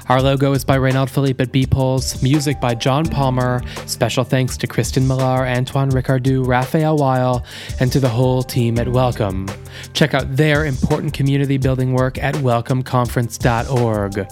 Our 0.10 0.22
logo 0.22 0.52
is 0.52 0.66
by 0.66 0.78
Reynald 0.78 1.10
Philippe 1.10 1.42
at 1.42 1.54
Be-Poles, 1.54 2.22
music 2.22 2.60
by 2.60 2.76
John 2.76 3.06
Palmer. 3.06 3.62
Special 3.86 4.26
thanks 4.26 4.58
to 4.58 4.68
Kristen 4.68 5.08
Millar, 5.08 5.48
Antoine 5.48 5.92
Ricardou, 5.92 6.46
Raphael 6.46 6.98
Weil, 6.98 7.46
and 7.80 7.90
to 7.94 8.02
the 8.02 8.10
whole 8.10 8.44
team 8.44 8.78
at 8.78 8.90
Welcome. 8.90 9.48
Check 9.94 10.14
out 10.14 10.36
their 10.36 10.66
important 10.66 11.14
community 11.14 11.58
building 11.58 11.94
work 11.94 12.18
at 12.18 12.36
welcomeconference.org. 12.36 14.28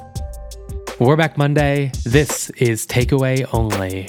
We're 0.99 1.15
back 1.15 1.37
Monday. 1.37 1.91
This 2.03 2.49
is 2.57 2.85
Takeaway 2.85 3.47
Only. 3.53 4.07